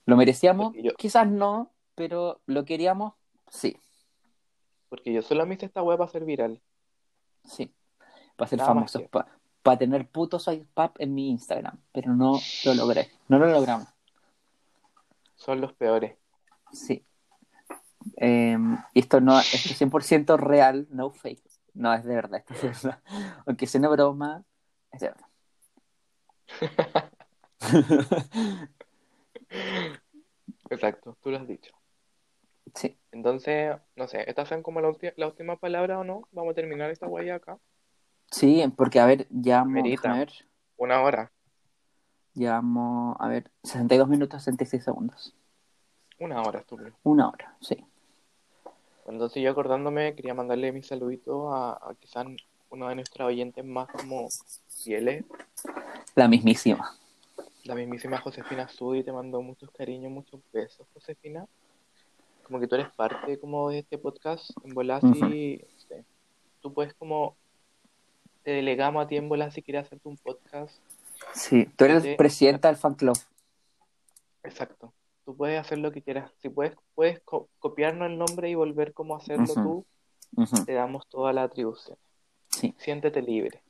[0.06, 0.74] ¿Lo merecíamos?
[0.74, 3.14] Yo- Quizás no, pero lo queríamos,
[3.48, 3.76] sí,
[4.88, 6.60] Porque yo solo me hice esta web para ser viral.
[7.44, 7.72] sí.
[8.36, 9.08] Para ser Nada famosos, que-
[9.62, 13.88] para tener puto soy pap en mi Instagram, pero no lo logré, no lo logramos.
[15.34, 16.16] Son los peores.
[16.72, 17.04] Sí.
[18.16, 18.56] Eh,
[18.94, 21.42] y esto no esto es 100% real, no fake.
[21.74, 23.02] No, es de verdad, esto es de verdad.
[23.46, 24.44] Aunque sea una broma,
[24.92, 25.26] es de verdad.
[30.70, 31.72] Exacto, tú lo has dicho.
[32.74, 36.28] sí, Entonces, no sé, estas son como la, la última palabra o no.
[36.32, 37.58] Vamos a terminar esta guaya acá.
[38.30, 39.26] sí, porque a ver,
[40.14, 40.32] ver,
[40.76, 41.32] Una hora.
[42.34, 45.34] llevamos, a ver, 62 minutos 66 segundos.
[46.18, 46.90] Una hora, estúpido.
[47.04, 47.84] Una hora, sí.
[49.06, 52.26] Entonces yo acordándome, quería mandarle mi saludito a, a quizás
[52.70, 54.28] uno de nuestros oyentes más como
[54.84, 55.24] fieles,
[56.14, 56.94] La mismísima.
[57.64, 61.46] la mismísima Josefina Sudi, te mando muchos cariños, muchos besos, Josefina.
[62.42, 66.04] Como que tú eres parte como de este podcast, en si no sé,
[66.60, 67.36] tú puedes como,
[68.42, 70.78] te delegamos a ti en bola si quieres hacerte un podcast.
[71.32, 73.16] Sí, tú eres presidenta del fan club.
[74.42, 74.92] Exacto.
[75.28, 76.32] Tú puedes hacer lo que quieras.
[76.38, 79.84] Si puedes, puedes co- copiarnos el nombre y volver como hacerlo tú,
[80.64, 81.98] te damos toda la atribución.
[82.48, 82.74] Sí.
[82.78, 83.62] Siéntete libre.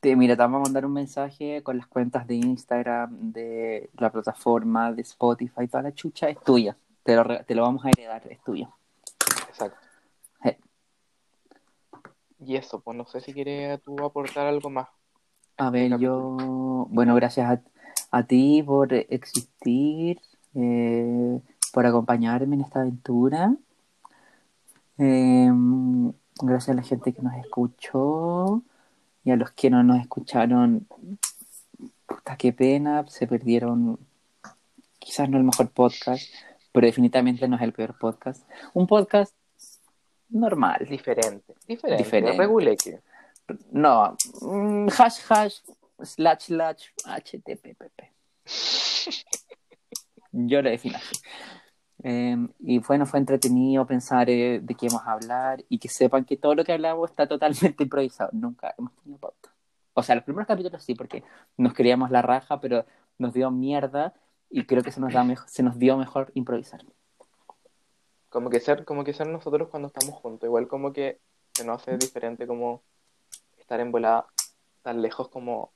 [0.00, 4.12] Te, mira, te vamos a mandar un mensaje con las cuentas de Instagram, de la
[4.12, 6.76] plataforma, de Spotify, toda la chucha es tuya.
[7.04, 8.68] Te lo, te lo vamos a heredar, es tuyo.
[9.48, 9.78] Exacto.
[12.38, 14.90] Y eso, pues no sé si quieres tú aportar algo más.
[15.56, 17.62] A ver, yo, bueno, gracias a,
[18.10, 20.20] a ti por existir,
[20.60, 21.40] eh,
[21.72, 23.54] por acompañarme en esta aventura.
[24.98, 25.48] Eh,
[26.42, 28.62] gracias a la gente que nos escuchó
[29.24, 30.88] y a los que no nos escucharon.
[32.06, 33.98] Puta, qué pena, se perdieron.
[34.98, 36.28] Quizás no el mejor podcast,
[36.72, 38.42] pero definitivamente no es el peor podcast.
[38.74, 39.32] Un podcast
[40.28, 40.86] normal.
[40.90, 41.54] Diferente.
[41.68, 42.02] Diferente.
[42.02, 42.36] Diferente.
[42.36, 43.00] Reguleque.
[43.70, 45.60] No, mm, hash hash
[46.02, 47.86] slash slash http.
[50.32, 51.16] Yo lo defino así.
[52.04, 56.24] Eh, y bueno, fue entretenido pensar eh, de qué vamos a hablar y que sepan
[56.24, 58.30] que todo lo que hablamos está totalmente improvisado.
[58.32, 59.52] Nunca hemos tenido pauta.
[59.94, 61.24] O sea, los primeros capítulos sí, porque
[61.56, 62.86] nos creíamos la raja, pero
[63.18, 64.14] nos dio mierda
[64.48, 66.84] y creo que se nos, da mejor, se nos dio mejor improvisar.
[68.28, 70.46] Como que ser, como que ser nosotros cuando estamos juntos.
[70.46, 71.18] Igual como que
[71.54, 72.82] se nos hace diferente como
[73.56, 74.26] estar en volada
[74.82, 75.72] tan lejos como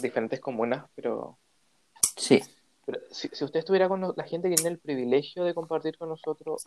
[0.00, 1.38] diferentes comunas, pero
[2.16, 2.42] Sí,
[2.88, 6.08] Pero si, si usted estuviera con la gente que tiene el privilegio de compartir con
[6.08, 6.64] nosotros.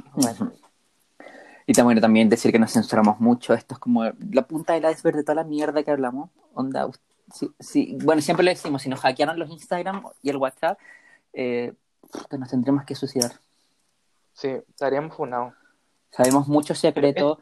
[1.65, 3.55] Y también, también decir que nos censuramos mucho.
[3.55, 6.29] Esto es como la punta del iceberg de toda la mierda que hablamos.
[6.53, 6.87] Onda,
[7.33, 7.97] sí, sí.
[8.03, 10.77] Bueno, siempre lo decimos, si nos hackearon los Instagram y el WhatsApp,
[11.33, 11.73] eh,
[12.29, 13.31] que nos tendremos que suicidar.
[14.33, 15.55] Sí, estaríamos funados.
[16.11, 17.39] Sabemos mucho secreto.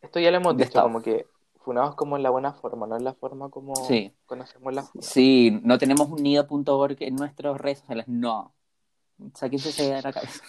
[0.00, 0.86] Esto ya lo hemos dicho, estado.
[0.86, 1.26] como que
[1.62, 4.14] funados como en la buena forma, no en la forma como Sí.
[4.26, 5.02] conocemos la funa.
[5.02, 8.06] Sí, no tenemos un nido.org en nuestras redes sociales.
[8.08, 8.54] No.
[9.34, 10.42] Sáquense esa idea de la cabeza.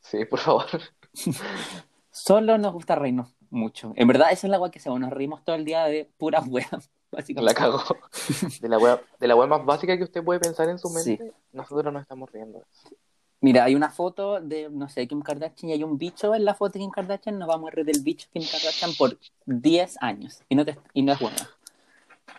[0.00, 0.66] Sí, por favor.
[2.10, 3.92] Solo nos gusta reírnos mucho.
[3.96, 5.00] En verdad, esa es la agua que hacemos.
[5.00, 6.70] Nos reímos todo el día de puras weas,
[7.10, 7.54] La básicamente.
[7.54, 7.82] cagó.
[8.60, 11.32] De la web, de la web más básica que usted puede pensar en su mente,
[11.52, 12.62] nosotros nos estamos riendo.
[13.44, 16.54] Mira, hay una foto de, no sé, Kim Kardashian y hay un bicho en la
[16.54, 17.38] foto de Kim Kardashian.
[17.38, 20.40] Nos vamos a reír del bicho Kim Kardashian por 10 años.
[20.48, 21.36] Y no, te- y no es bueno.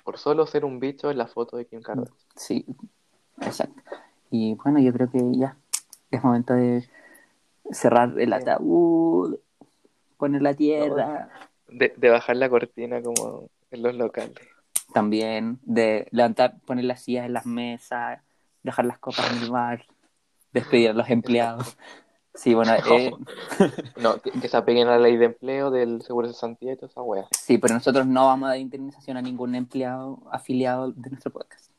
[0.04, 2.18] Por solo ser un bicho en la foto de Kim Kardashian.
[2.36, 2.66] Sí,
[3.42, 3.80] exacto.
[4.32, 5.56] Y bueno, yo creo que ya
[6.10, 6.90] es momento de
[7.72, 9.38] cerrar el ataúd,
[10.18, 11.30] poner la tierra,
[11.68, 14.34] De, de bajar la cortina como en los locales.
[14.92, 18.22] también de levantar, poner las sillas en las mesas,
[18.64, 19.86] dejar las copas en el bar,
[20.56, 21.78] despedir a los empleados.
[22.34, 23.12] Sí, bueno, eh,
[23.98, 26.76] No, que, que se apeguen a la ley de empleo del seguro de cesantía y
[26.76, 27.26] toda esa wea.
[27.32, 31.72] sí, pero nosotros no vamos a dar indemnización a ningún empleado afiliado de nuestro podcast.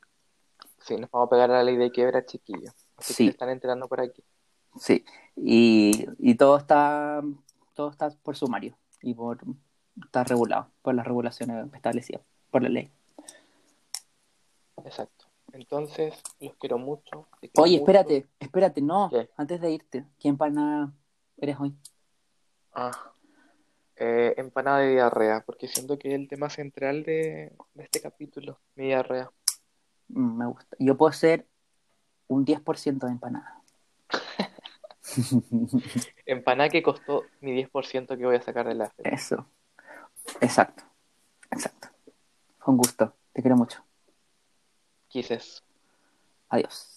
[0.80, 2.72] Sí, nos vamos a pegar a la ley de quiebra, chiquillos.
[2.96, 3.24] Así Sí.
[3.24, 4.22] que se están enterando por aquí.
[4.78, 5.04] Sí,
[5.36, 7.22] y, y todo está
[7.74, 9.38] todo está por sumario y por
[10.02, 12.90] está regulado por las regulaciones establecidas por la ley.
[14.84, 15.15] Exacto.
[15.56, 17.26] Entonces, los quiero mucho.
[17.40, 17.90] quiero Oye, mucho.
[17.90, 19.30] espérate, espérate, no, ¿Qué?
[19.36, 20.92] antes de irte, ¿qué empanada
[21.38, 21.74] eres hoy?
[22.74, 22.92] Ah,
[23.96, 28.60] eh, empanada de diarrea, porque siento que es el tema central de, de este capítulo,
[28.74, 29.30] mi diarrea.
[30.08, 30.76] Mm, me gusta.
[30.78, 31.46] Yo puedo ser
[32.28, 33.62] un 10% de empanada.
[36.26, 38.92] Empanada que costó mi 10% que voy a sacar de la.
[38.98, 39.46] Eso.
[40.40, 40.84] Exacto.
[41.50, 41.88] Exacto.
[42.58, 43.14] Fue un gusto.
[43.32, 43.85] Te quiero mucho.
[45.16, 45.62] Quises.
[46.50, 46.95] Adiós.